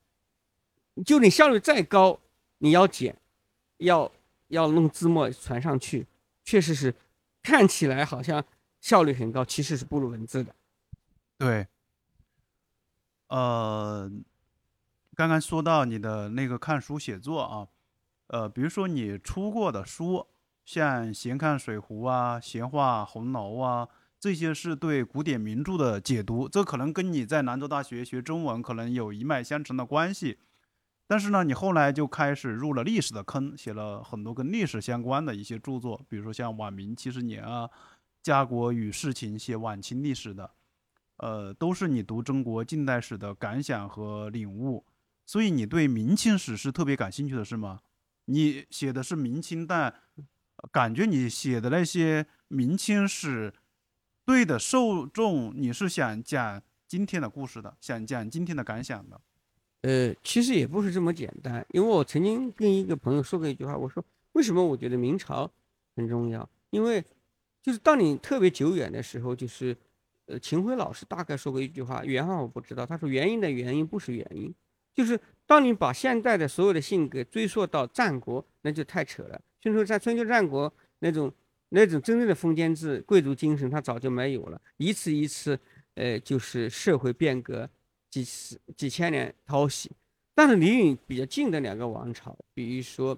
[1.06, 2.20] 就你效率再高，
[2.58, 3.16] 你要剪，
[3.78, 4.12] 要
[4.48, 6.06] 要弄字幕传上去，
[6.44, 6.94] 确实是
[7.42, 8.44] 看起来好像
[8.82, 10.54] 效率很高，其实是不如文字的。
[11.38, 11.66] 对，
[13.28, 14.11] 呃，
[15.14, 17.68] 刚刚说到你的那个看书写作啊，
[18.26, 20.26] 呃，比如说你出过的书，
[20.72, 23.88] 像《闲看水浒》啊，《闲话红楼》啊，
[24.20, 30.38] 这些是对古典名著的解读，这可能跟你在兰州大学学中文可能有一脉相承的关系。
[31.08, 37.66] 但是呢，你后来就开始入了历史的坑，写了很多跟历史相关的一些著作，比如说像《晚明七十年》啊，
[38.22, 40.52] 《家国与世情》写晚清历史的，
[41.16, 44.86] 呃，都是你读中国近代史的感想和领悟。
[45.26, 47.80] 所以你对明清史是特别感兴趣的，是吗？
[48.26, 49.92] 你写的是明清，但
[50.72, 53.52] 感觉你写的那些明清史
[54.24, 59.20] 对的受众，你是想讲今天的故事的，想讲今天的感想的。
[59.82, 65.50] 呃，其实也不是这么简单，因为我曾经跟一个朋友说过一句话，我说为什么我觉得明朝
[65.96, 66.48] 很重要？
[66.68, 67.02] 因为
[67.62, 69.76] 就是当你特别久远的时候，就是
[70.26, 74.54] 呃，秦晖老师大概说过一句话，原话我不知道，他说原因的原因不是原因，
[74.94, 79.40] 就是当你把现代的所有的性格追溯到战国，那就太扯了。
[79.61, 81.32] 春秋在春秋战国那种
[81.68, 85.58] 那种真正的封建制、贵族精神，它早就没有了，一次一次，
[85.94, 87.68] 呃，就是社会变革。
[88.11, 89.88] 几十几千年淘洗，
[90.34, 93.16] 但是离你比较近的两个王朝，比如说，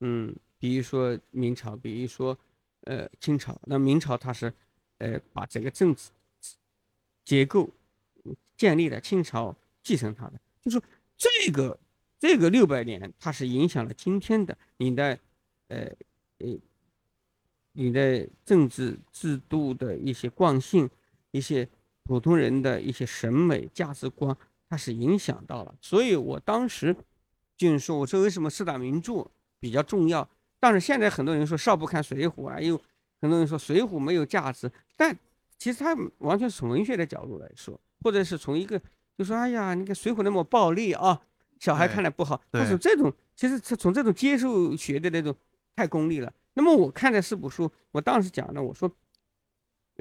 [0.00, 2.34] 嗯，比如说明朝，比如说，
[2.84, 3.60] 呃，清朝。
[3.66, 4.50] 那明朝它是，
[4.96, 6.08] 呃，把整个政治
[7.26, 7.68] 结构
[8.56, 10.82] 建立了，清朝继承它的，就说
[11.18, 11.78] 这个
[12.18, 15.18] 这个六百年，它是影响了今天的你的，
[15.72, 16.58] 呃，呃，
[17.72, 20.88] 你的政治制度的一些惯性，
[21.30, 21.68] 一些。
[22.04, 24.36] 普通人的一些审美价值观，
[24.68, 26.94] 它是影响到了，所以我当时
[27.56, 29.24] 就是说：“我说为什么四大名著
[29.60, 30.28] 比较重要？
[30.58, 32.76] 但是现在很多人说少不看水浒啊，又
[33.20, 35.16] 很多人说水浒没有价值，但
[35.56, 38.76] 其实它完全是从文学的角度来说，或者是从一个
[39.16, 41.20] 就说：哎呀，你看水浒那么暴力啊，
[41.60, 42.42] 小孩看来不好。
[42.50, 45.32] 但是这种其实是从这种接受学的那种
[45.76, 46.32] 太功利了。
[46.54, 48.90] 那么我看的四部书，我当时讲的，我说。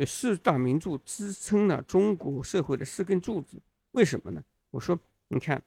[0.07, 3.61] 四大名著支撑了中国社会的四根柱子，
[3.91, 4.41] 为什么呢？
[4.71, 4.97] 我说，
[5.27, 5.61] 你看，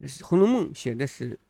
[0.24, 1.40] 《红楼梦》写的是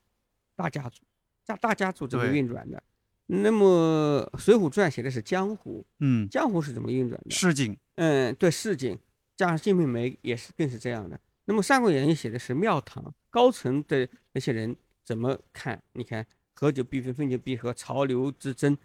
[0.54, 1.02] 大家族，
[1.44, 2.82] 大大家族怎么运转的？
[3.26, 7.30] 那么《水浒传》写的是江湖，嗯，江湖是怎么运转的？
[7.30, 8.98] 市井，嗯，对，市井，
[9.36, 11.20] 加上《金瓶梅》也是更是这样的。
[11.46, 15.82] 那么《三国演义》写的是庙堂高层的那些人怎么看？
[15.92, 16.24] 你看，
[16.54, 18.76] 合久必分，分久必合，潮流之争，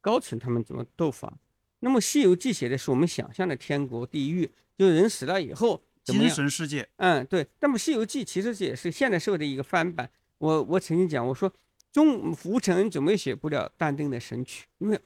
[0.00, 1.38] 高层他们怎么斗法？
[1.80, 6.88] 那么《西游记》写的是我们想象的天国地狱，就是人死了以后精神世界。
[6.96, 7.46] 嗯，对。
[7.60, 10.10] 那么《西游记》其实也是现代社会的一个翻版。
[10.38, 11.52] 我我曾经讲，我说
[11.92, 15.00] 中浮尘恩怎么也写不了但丁的《神曲》，因为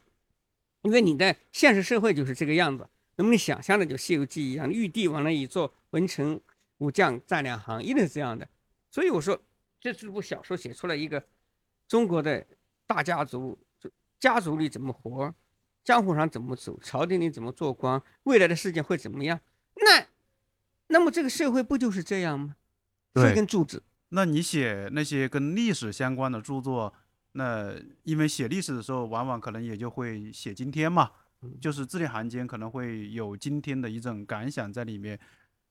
[0.82, 2.88] 因为你在现实社会就是这个样子。
[3.16, 6.40] 那么你想象的就《西游记》一样，玉帝往那一坐，文臣
[6.78, 8.48] 武将站两行，一定是这样的。
[8.90, 9.40] 所以我说，
[9.80, 11.24] 这是部小说写出了一个
[11.94, 12.44] 中国的
[12.88, 13.56] 大家族，
[14.18, 15.32] 家族里怎么活。
[15.84, 19.38] 江湖上怎么走，朝廷里怎么做官，未来的世界会怎么样？
[19.76, 20.04] 那，
[20.88, 22.56] 那么这个社会不就是这样吗？
[23.14, 23.84] 一，根柱子。
[24.08, 26.92] 那你写那些跟历史相关的著作，
[27.30, 27.72] 那
[28.02, 31.12] 因为写历史的时候，往往可能也就会写今天嘛，
[31.60, 35.16] 就是字里行间可能会有今天的一种感想在里面。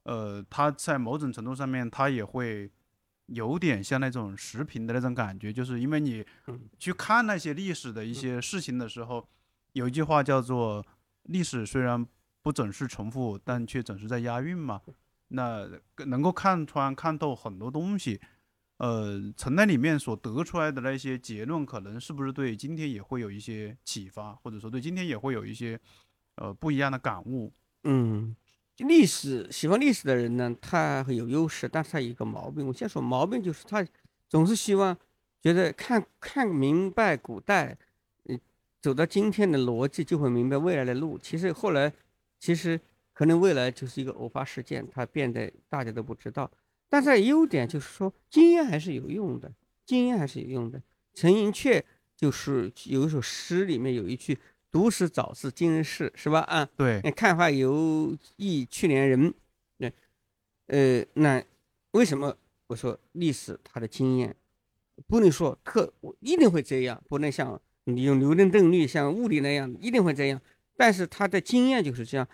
[0.04, 2.72] 呃，他在某种程度上面，他也会
[3.28, 6.26] 有点像那种时评的那种感觉，就是因为你
[6.78, 9.28] 去看那些历史的一些事情的时候。
[9.74, 10.86] 有一句话叫做
[11.34, 12.06] “历史虽然
[12.44, 14.80] 不总是重复，但却总是在押韵”嘛。
[15.30, 15.68] 那
[16.06, 18.22] 能够看穿、看透很多东西，
[18.78, 25.80] 呃，从那里面所得出来的那些结论，可能是不是对今天也会有一些启发，或者说对今天也会有一些
[26.36, 27.52] 呃不一样的感悟？
[27.86, 28.36] 嗯，
[28.78, 32.66] 历史喜欢历史的人呢，他会有优势，但是他有一个毛病。
[32.68, 33.86] 我先说毛病，就是他
[34.28, 34.98] 总是希望
[35.42, 37.78] 觉得看看明白古代。
[38.26, 38.40] 嗯
[38.82, 41.18] 走到今天的逻辑，就会明白未来的路。
[41.18, 41.94] 其实后来，
[42.38, 42.78] 其实
[43.14, 46.52] 可能未来就是一个偶发事件，它变得大家都不知道。
[46.90, 49.50] 但是优点就是说，经验还是有用的，
[49.86, 50.82] 经验还是有用的。
[51.14, 51.82] 陈寅恪
[52.18, 54.38] 就是有一首诗，里面有一句
[54.74, 56.40] “读史早知今日事”，是吧？
[56.40, 57.00] 啊，对。
[57.12, 59.32] 看法有忆去年人，
[59.78, 59.92] 那
[60.66, 61.44] 呃，那
[61.92, 64.36] 为什么我说历史它的经验
[65.06, 67.62] 不能说特一定会这样，不能像。
[67.86, 70.42] 你用牛顿定律，像物理那样，一定会这样。
[70.78, 72.26] 但是它的经验就是这样，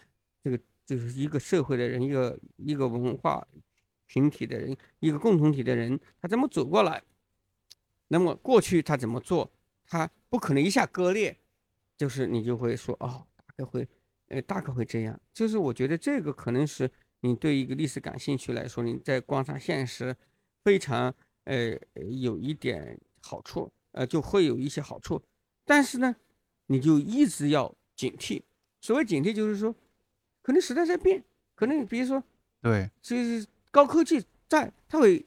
[0.43, 3.45] 这个就是一个社会的人，一个一个文化
[4.07, 7.01] 群体的人，一个共同体的人，他怎么走过来？
[8.09, 9.51] 那么过去他怎么做？
[9.87, 11.35] 他不可能一下割裂，
[11.99, 13.85] 就是你就会说哦，大概会
[14.29, 15.19] 呃，大概会这样。
[15.33, 16.89] 就是我觉得这个可能是
[17.19, 20.15] 你对一个历史感兴趣来说，你在观察现实
[20.63, 21.77] 非常呃
[22.09, 25.21] 有一点好处，呃，就会有一些好处。
[25.65, 26.15] 但是呢，
[26.67, 28.41] 你就一直要警惕。
[28.79, 29.75] 所谓警惕，就是说，
[30.41, 31.21] 可能时代在变，
[31.53, 32.23] 可能比如说，
[32.61, 35.25] 对，就是高科技在，它会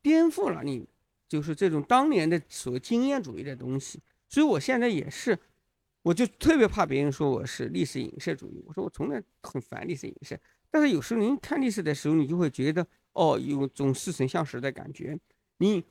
[0.00, 0.86] 颠覆了你，
[1.28, 4.00] 就是这种当年的所谓经验主义的东西。
[4.28, 5.36] 所以我现在也是。
[6.02, 8.62] 我就特别怕别人说我是历史影射主义。
[8.66, 10.38] 我说我从来很烦历史影射，
[10.70, 15.16] 但是有时候您看历史的时候，你就会觉得哦，有种似曾相识的感觉。
[15.58, 15.84] 你，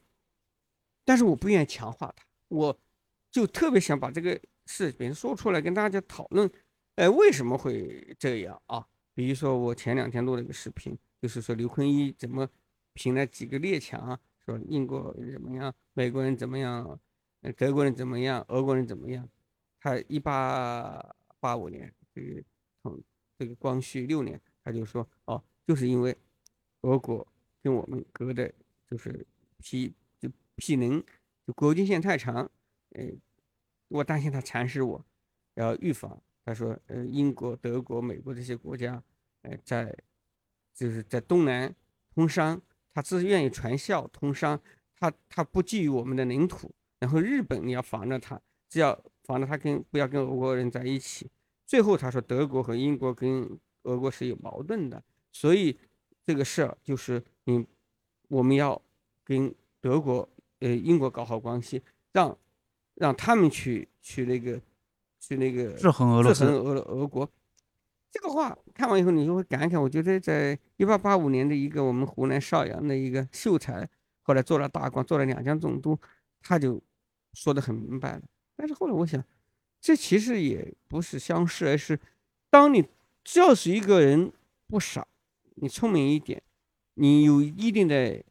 [1.06, 2.78] 但是我不愿意强化它，我
[3.32, 6.50] 就特别想把这个事情说出来跟大家讨论。
[6.96, 8.86] 哎，为什么会这样啊？
[9.14, 12.48] 比如说我前两天录了一个视频，就是说刘坤一怎么
[12.94, 17.00] 评了几个列强，说英国怎么样，美国人怎么样，
[17.56, 19.28] 德国人怎么样，俄国人怎么样。
[19.84, 21.04] 他一八
[21.40, 22.44] 八五年，这个
[22.84, 23.02] 从
[23.36, 26.16] 这个光绪六年，他就说哦，就是因为
[26.82, 27.28] 俄国
[27.64, 28.54] 跟我们隔的，
[28.88, 29.26] 就是
[29.58, 31.04] 毗就毗邻，
[31.48, 32.48] 就国境线太长，
[32.92, 33.04] 呃，
[33.88, 35.04] 我担心他蚕食我，
[35.56, 36.22] 要预防。
[36.46, 39.04] 他说，呃，英国、德国、美国这些国家，
[39.42, 39.98] 呃，在
[40.76, 41.76] 就是在东南
[42.14, 42.62] 通商，
[42.94, 44.62] 他只愿意传销通商，
[44.96, 46.72] 他他不觊觎我们的领土。
[47.00, 49.04] 然后日本你要防着他，只要。
[49.24, 51.30] 防着他跟不要跟俄国人在一起。
[51.66, 55.02] 最后他说德国和英国跟俄国是有矛盾的，
[55.32, 55.78] 所以
[56.26, 57.66] 这个事儿就是你
[58.28, 58.82] 我们要
[59.24, 60.28] 跟德国
[60.60, 62.38] 呃英国搞好关系，让
[62.96, 64.62] 让他们去去那个
[65.20, 67.30] 去那个制衡俄罗斯俄俄国。
[68.12, 73.88] 这个话看完以后你就会感慨，我觉得在一八八五年的一个我们湖南邵阳的一个秀才，
[74.22, 75.98] 后来做了大官，做了两江总督，
[76.42, 76.82] 他就
[77.34, 78.22] 说的很明白了。
[78.62, 79.26] 但是后来我想，
[79.82, 82.00] 这其实也不是相似，而是
[82.48, 82.86] 当你
[83.24, 84.32] 只要是一个人
[84.68, 85.08] 不傻，
[85.56, 86.44] 你聪明一点，
[86.94, 88.24] 你有一定的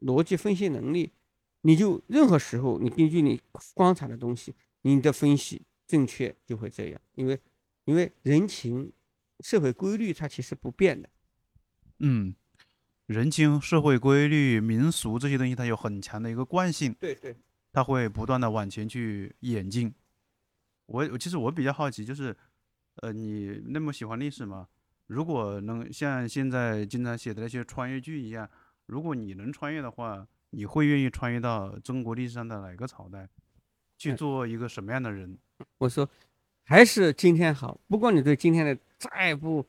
[0.00, 1.12] 逻辑分析能力，
[1.60, 3.42] 你就任何时候你根据你
[3.74, 7.38] 观察的东西，你的分析正确就会这样，因为
[7.84, 8.90] 因为人情
[9.40, 11.10] 社会规律它其实不变的。
[11.98, 12.34] 嗯，
[13.04, 16.94] 人情社会规律民俗这些东西，它有很强的一个惯性。
[16.98, 17.36] 对对。
[17.72, 19.92] 他会不断的往前去演进。
[20.86, 22.36] 我其实我比较好奇，就是，
[22.96, 24.68] 呃，你那么喜欢历史吗？
[25.06, 28.48] 如果能像现在经常写的那些穿越剧一样，
[28.86, 33.26] 如果你能穿越的话，你会愿意穿越到中国历史上的哪个朝代，
[33.96, 35.38] 去做一个什么样的人？
[35.78, 36.06] 我说，
[36.64, 37.80] 还是今天好。
[37.88, 39.66] 不管你对今天的再不，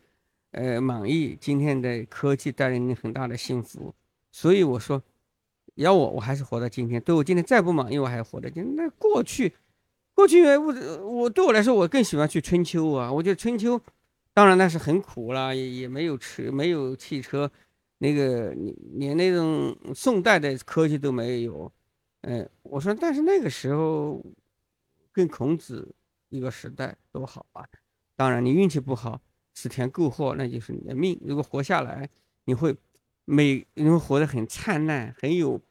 [0.51, 3.95] 呃，满意，今天的科技带来你很大的幸福，
[4.31, 5.01] 所以我说。
[5.75, 7.01] 要我，我还是活到今天。
[7.01, 8.75] 对我今天再不满意，我还活到今。
[8.75, 9.53] 那过去，
[10.13, 10.73] 过去我
[11.07, 13.11] 我对我来说，我更喜欢去春秋啊。
[13.11, 13.81] 我觉得春秋，
[14.33, 17.49] 当然那是很苦了，也也没有车，没有汽车，
[17.97, 18.53] 那个
[18.93, 21.71] 连那种宋代的科技都没有。
[22.21, 24.23] 嗯，我说，但是那个时候
[25.11, 25.93] 跟孔子
[26.29, 27.65] 一个时代多好啊。
[28.15, 29.19] 当然，你运气不好，
[29.55, 31.19] 死田够货，那就是你的命。
[31.25, 32.07] 如果活下来，
[32.45, 32.75] 你会。
[33.25, 35.61] 每人活得很灿烂，很有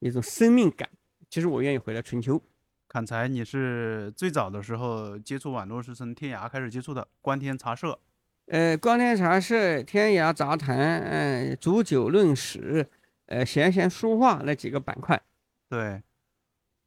[0.00, 0.88] 一种生命感。
[1.28, 2.40] 其实我愿意回到春秋。
[2.88, 7.98] 砍柴，你是最早的时候接触网络是从天涯开始接触的，观天茶社。
[8.46, 12.90] 呃，观天茶社、天涯杂谈、嗯，煮酒论史、
[13.26, 15.22] 呃，闲闲书画那几个板块。
[15.68, 16.02] 对，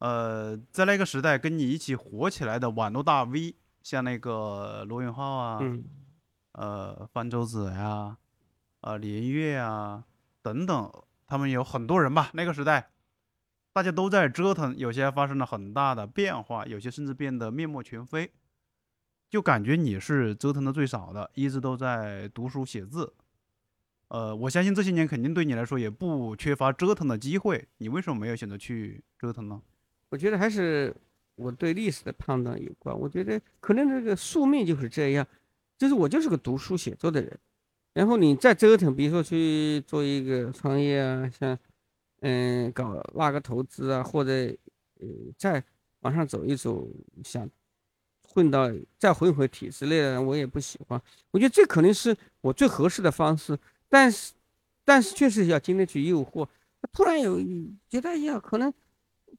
[0.00, 5.60] 呃，在那个时代跟你一起火起来的网络大 V，像那个罗永浩啊，
[6.52, 7.80] 呃，方舟子呀。
[7.80, 8.18] 啊，
[8.84, 10.04] 啊连月啊，
[10.42, 10.92] 等等，
[11.26, 12.30] 他们有很多人吧。
[12.34, 12.90] 那个时代，
[13.72, 18.30] 大家都在折腾，有些发生了很大的变化，有些甚至变得面目全非。
[19.30, 23.10] 就感觉你是折腾的最少的，一直都在读书写字。
[24.08, 27.66] 呃，我相信这些年肯定对你来说也不缺乏折腾的机会。
[27.78, 29.62] 你为什么没有选择去折腾呢？
[30.10, 30.94] 我觉得还是
[31.36, 32.94] 我对历史的判断有关。
[32.94, 35.26] 我觉得可能这个宿命就是这样，
[35.78, 37.40] 就是我就是个读书写作的人。
[37.94, 41.56] 然后你再折腾，比如说去做一个创业啊，像，
[42.20, 44.30] 嗯，搞拉个投资啊，或者，
[45.00, 45.06] 呃，
[45.38, 45.62] 再
[46.00, 46.86] 往上走一走，
[47.24, 47.48] 想
[48.26, 48.68] 混到
[48.98, 51.00] 再混回体制内的，我也不喜欢。
[51.30, 53.56] 我觉得这可能是我最合适的方式，
[53.88, 54.32] 但是，
[54.84, 56.46] 但是确实要经得起诱惑。
[56.92, 57.38] 突然有
[57.88, 58.72] 觉得，哎呀，可能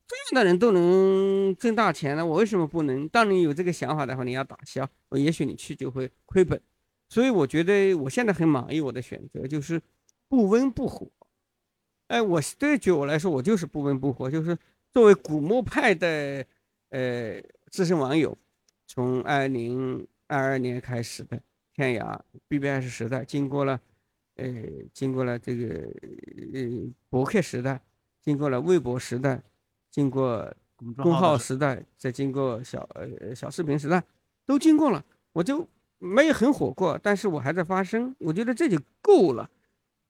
[0.08, 3.08] 这样的人都能挣大钱了，我为什么不能？
[3.10, 6.62] 当你有这个想法的话，你要打消，也许你去就会亏本。
[7.08, 9.82] 所以我觉得我现在很满意我的选择，就是
[10.28, 11.08] 不温不火。
[12.08, 14.30] 哎，我对于我来说，我就是不温不火。
[14.30, 14.58] 就是
[14.92, 16.46] 作为古墓派的
[16.90, 17.42] 呃
[17.72, 18.38] 资深网友，
[18.88, 21.40] 从二零二二年开始的
[21.74, 23.80] 天涯 BBS 时代，经过了
[24.36, 24.48] 呃，
[24.94, 25.66] 经过了这个
[26.54, 26.62] 呃
[27.10, 27.82] 博客时代，
[28.22, 29.42] 经过了微博时代，
[29.90, 30.54] 经过
[30.98, 34.04] 公号时代，再经过小呃小视频时代，
[34.46, 35.04] 都经过了，
[35.34, 35.68] 我就
[36.00, 39.50] 没有很火过，但是我还在发声，我觉得这就够了。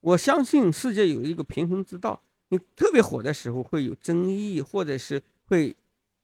[0.01, 5.75] 我相信世界有一个平衡之道，你特别火的时候会有争议，或者是会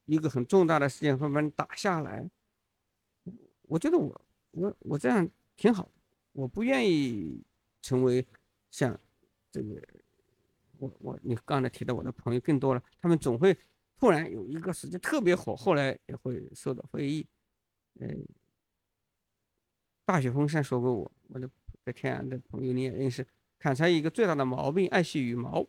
[0.05, 2.29] 一个很重大的事件会把你打下来。
[3.63, 5.89] 我觉得我我我这样挺好，
[6.33, 7.41] 我不愿意
[7.81, 8.25] 成为
[8.69, 8.99] 像
[9.51, 9.81] 这个
[10.77, 13.57] 我我你刚才提到我的朋友更多了，他们总会
[13.97, 17.25] 突然有一个时间特别火，后来也会受到非议。
[17.99, 18.25] 嗯，
[20.05, 21.49] 大雪封山说过我，我的
[21.83, 23.25] 在天涯的朋友你也认识，
[23.59, 25.65] 砍柴一个最大的毛病爱惜羽毛。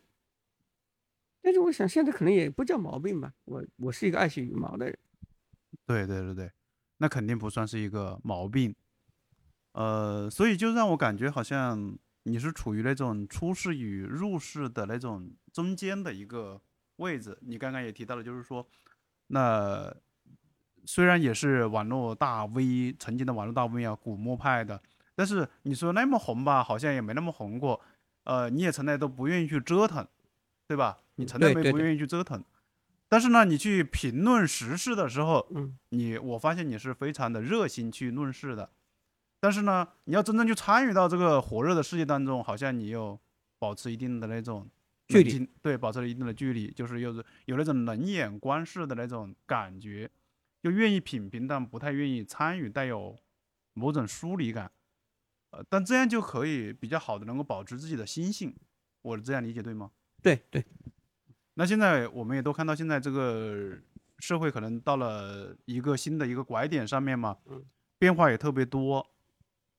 [1.41, 4.97] 但是我想现在可能也不叫毛病吧，我我是一个爱惜羽毛的人。
[5.85, 6.51] 对对对对。
[6.97, 8.73] 那肯定不算是一个毛病，
[9.73, 16.61] 呃，所以就让我感觉好像你是处于那种出世与入世的那种中间的一个
[16.97, 17.37] 位置。
[17.41, 18.65] 你刚刚也提到了，就是说，
[19.27, 19.93] 那
[20.85, 24.81] 虽然也是网络大 V，曾经的网络大 V 啊，古墓派的，
[25.15, 27.79] 但是你说那么红吧，好像也没那么红过。
[28.25, 30.07] 呃，你也从来都不愿意去折腾，
[30.67, 30.99] 对吧？
[31.15, 32.43] 你从来没不愿意去折腾。
[33.09, 38.69] 但是呢，你去评论时事的时候，嗯，你我发现你是非常的热心去论事的。
[39.39, 43.19] 但是呢，你要真正去参与到这个火热的世界当中，好像你又
[43.59, 44.67] 保持一定的那种
[45.09, 47.13] 距离，对，保持了一定的距离，就是有
[47.45, 50.09] 有那种冷眼观视的那种感觉，
[50.63, 53.19] 就愿意品评，但不太愿意参与，带有
[53.73, 54.71] 某种疏离感。
[55.49, 58.55] 呃，但这样就可以比较好的能够保持自己的心性。
[59.01, 59.91] 我这样理解对吗？
[60.21, 60.63] 对对。
[61.55, 63.77] 那现在我们也都看到，现在这个
[64.19, 67.37] 社会可能到了一个新的一个拐点上面嘛，
[67.99, 69.05] 变化也特别多。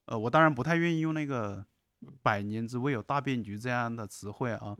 [0.04, 1.64] 呃，我当然不太愿意用那个
[2.20, 4.76] “百年之未有大变局”这样的词汇啊。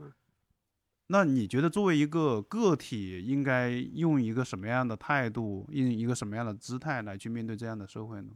[1.09, 8.31] 那你觉得作为一个个体，应该用一个什么样的态度，用一个什么样的姿态来去面对这样的社会呢？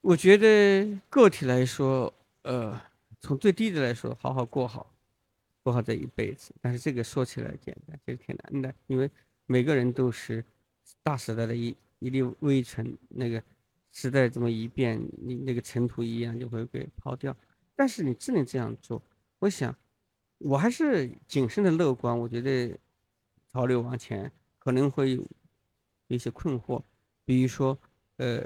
[0.00, 2.12] 我觉得个体来说，
[2.42, 2.80] 呃，
[3.20, 4.88] 从最低的来说，好好过好。
[5.64, 9.08] 过好这一辈子，但是这个说起来简单，其实挺难的，因为
[9.46, 10.44] 每个人都是
[11.04, 13.40] 大时代的一一粒微尘，那个
[13.92, 17.32] 时代这么一变，你那个尘土一样就会被抛掉。
[17.76, 19.00] 但是你只能这样做。
[19.38, 19.72] 我想，
[20.44, 22.18] 我还是谨慎的乐观。
[22.18, 22.76] 我觉得
[23.52, 25.26] 潮流往前可能会有
[26.08, 26.82] 一些困惑，
[27.24, 27.78] 比如说，
[28.16, 28.44] 呃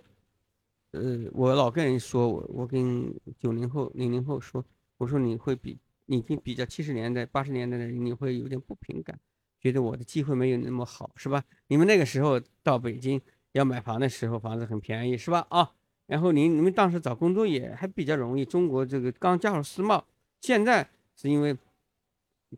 [0.92, 4.64] 呃，我老跟人说，我我跟九零后、零零后说，
[4.98, 5.78] 我说你会比。
[6.08, 9.18] 你跟比较七十年代、八十年代的人，你会有点不平感，
[9.58, 11.42] 觉得我的机会没有那么好，是吧？
[11.66, 13.20] 你们那个时候到北京
[13.50, 15.44] 要买房的时候，房子很便宜，是吧？
[15.50, 15.72] 啊，
[16.06, 18.44] 然后你你们当时找工作也还比较容易。
[18.44, 20.06] 中国这个刚加入世贸，
[20.40, 21.56] 现在是因为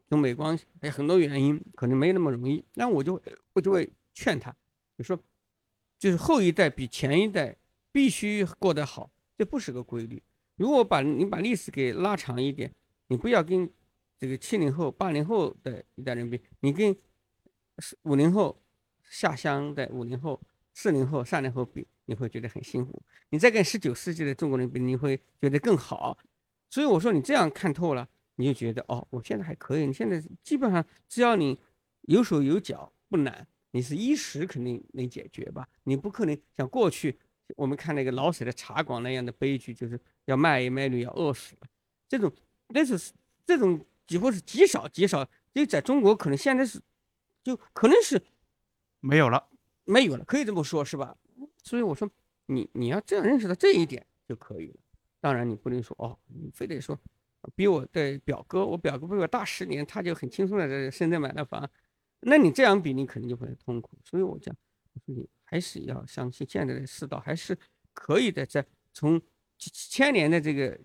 [0.08, 2.64] 中美关系还有很多原因，可能没那么容易。
[2.74, 3.20] 那我就
[3.52, 4.54] 我就会劝他，
[4.96, 5.18] 就说，
[5.98, 7.56] 就是后一代比前一代
[7.90, 10.22] 必须过得好，这不是个规律。
[10.56, 12.72] 如果把你把历史给拉长一点。
[13.10, 13.66] 你不要跟
[14.18, 16.94] 这个七零后、八零后的一代人比，你跟
[18.02, 18.60] 五零后
[19.08, 20.38] 下乡的五零后、
[20.74, 23.02] 四零后、三零后比，你会觉得很辛苦。
[23.30, 26.18] 你再跟十九世纪的中国人比，你会觉得更好。
[26.68, 28.06] 所以我说，你这样看透了，
[28.38, 29.84] 你就觉得哦，我现在还可以。
[29.84, 31.58] 你现在基本上只要你
[32.02, 33.46] 有手有脚，不难。
[33.72, 35.68] 你是衣食肯定能解决吧？
[35.82, 37.18] 你不可能像过去
[37.56, 41.68] 我们看那个老舍的茶馆那样的悲剧，就是要卖儿卖女要饿死了
[42.08, 42.32] 这种。
[42.68, 43.12] 那是
[43.44, 46.80] 这种几乎是极少极少，就在中国可能现在是，
[47.42, 48.22] 就可能是
[49.00, 49.48] 没有了，
[49.84, 51.16] 没有了，可以这么说，是吧？
[51.62, 52.08] 所以我说
[52.46, 54.76] 你你要这样认识到这一点就可以了。
[55.20, 56.98] 当然你不能说哦，你非得说
[57.54, 61.68] 比我的表哥，我表哥比我大十年，他就很轻松的在深圳买了房，
[62.20, 63.98] 那你这样比，你肯定就会痛苦。
[64.04, 64.54] 所以我讲，
[64.92, 67.58] 我说你还是要相信现在的世道还是
[67.92, 69.20] 可以的，在从
[69.56, 70.78] 几千年的这个。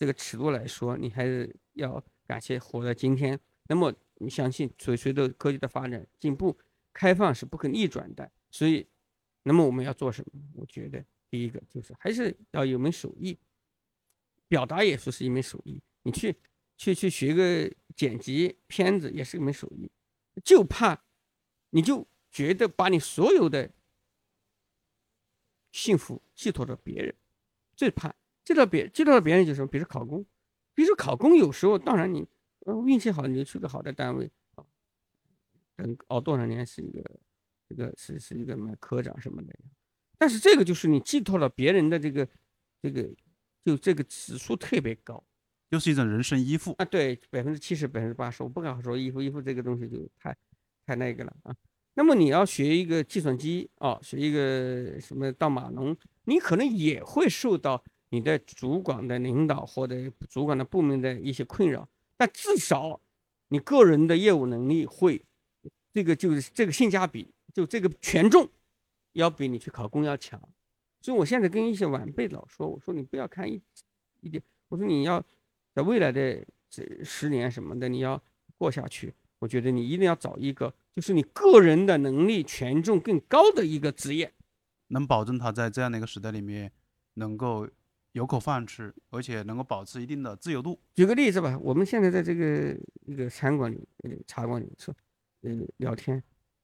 [0.00, 3.36] 这个尺度来说，你还是要感谢活在今天。
[3.64, 6.56] 那么你相信，随随着科技的发展进步，
[6.92, 8.30] 开放是不可逆转的。
[8.48, 8.86] 所以，
[9.42, 10.40] 那么我们要做什么？
[10.54, 13.36] 我觉得第一个就是还是要有门手艺，
[14.46, 15.82] 表达也说是一门手艺。
[16.02, 16.36] 你去
[16.76, 19.90] 去去学个剪辑片子也是一门手艺，
[20.44, 21.04] 就怕
[21.70, 23.70] 你就觉得把你所有的
[25.72, 27.14] 幸福寄托着别人，
[27.76, 28.14] 最怕。
[28.44, 30.24] 接到别接到别人就说，比如考公，
[30.72, 32.26] 比如说考公，有时候当然你
[32.86, 34.64] 运气好，你就去个好的单位啊，
[35.76, 37.20] 等熬多少年是一个
[37.68, 39.54] 这个是是一个什么科长什么的。
[40.16, 42.26] 但是这个就是你寄托了别人的这个
[42.80, 43.06] 这个，
[43.66, 45.22] 就这个指数特别高，
[45.70, 46.84] 又是一种人身依附啊。
[46.84, 50.36] 对，百分之七十、百分之八十，我不敢说依附，依附这个东西就太
[50.86, 51.54] 太那个了啊。
[51.94, 59.96] 那么你要学一个计算机啊，学一个什么到码农，你可能也会受到你的主管的领导或者
[60.28, 63.00] 主管的部门的一些困扰，但至少
[63.48, 65.24] 你个人的业务能力会，
[65.92, 68.48] 这个就是这个性价比，就这个权重。
[69.14, 70.40] 要比你去考公要强，
[71.00, 73.60] 所以我现在跟一些晚辈老说，我说你不要看一
[74.20, 75.24] 一点，我说你要
[75.78, 78.20] 在未来的这十年什么的，你要
[78.56, 84.32] 过下去，我觉得你一定要找一个就是你个人的能力权重更高的一个职业，
[84.88, 86.72] 能保证他在这样的一个时代里面
[87.14, 87.68] 能够
[88.10, 90.76] 有口饭吃，而且能够保持一定的自由度。
[90.96, 92.76] 举个例子吧，我们现在在这个
[93.06, 93.86] 一个餐馆里、
[94.26, 94.92] 茶馆里说，
[95.42, 96.20] 嗯，聊天。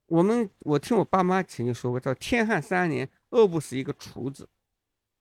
[0.06, 4.48] 我们我听我爸妈曾经说过，叫天旱三年，饿不死一个厨子。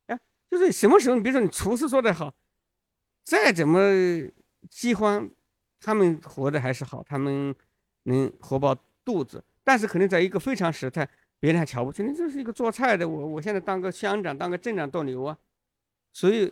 [0.08, 0.20] 哎，
[0.50, 2.34] 就是什么时候，你比如说你厨师做得好，
[3.24, 3.80] 再怎么
[4.70, 5.30] 饥荒，
[5.80, 7.56] 他们活的还是好，他们
[8.04, 9.44] 能活饱肚子。
[9.64, 11.08] 但是可能在一个非常时态，
[11.40, 13.08] 别人还瞧不起你，这是一个做菜的。
[13.08, 15.38] 我我现在当个乡长，当个镇长多牛啊！
[16.12, 16.52] 所以，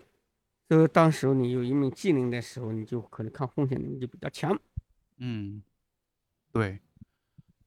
[0.70, 4.58] 就当时候你有一门技能的时候，你就可能抗风险能力就比较强。
[5.18, 5.62] 嗯，
[6.52, 6.80] 对。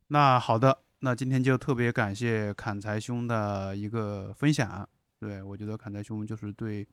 [0.09, 4.89] 那好的，那今天就特别感谢砍柴兄的一个分享。
[5.19, 6.87] 对我觉得砍柴兄就是对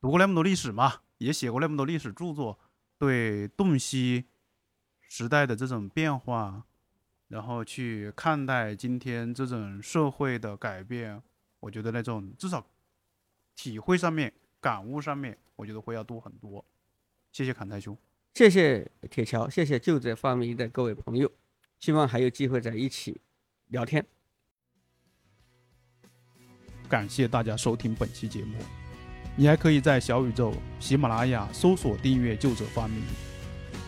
[0.00, 2.58] 读过那么多历史嘛，也写过那么多历史著作，
[2.98, 4.24] 对洞悉
[5.00, 6.64] 时代的这种变化，
[7.28, 11.22] 然后去看待今天这种社会的改变，
[11.60, 12.66] 我觉得那种至少
[13.54, 16.64] 体会上面、感悟上面，我觉得会要多很多。
[17.32, 17.96] 谢谢砍柴兄，
[18.34, 21.30] 谢谢铁桥，谢谢就者发明的各位朋友。
[21.78, 23.20] 希望还有机会在一起
[23.66, 24.04] 聊天。
[26.88, 28.58] 感谢大家收听本期节目，
[29.40, 33.00] 你还可以在小宇宙、喜马拉雅搜索订阅“旧者发明”，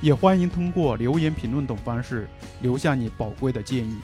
[0.01, 2.29] 也欢迎通过留言、评论等方式
[2.63, 3.97] 留下你宝贵的建议。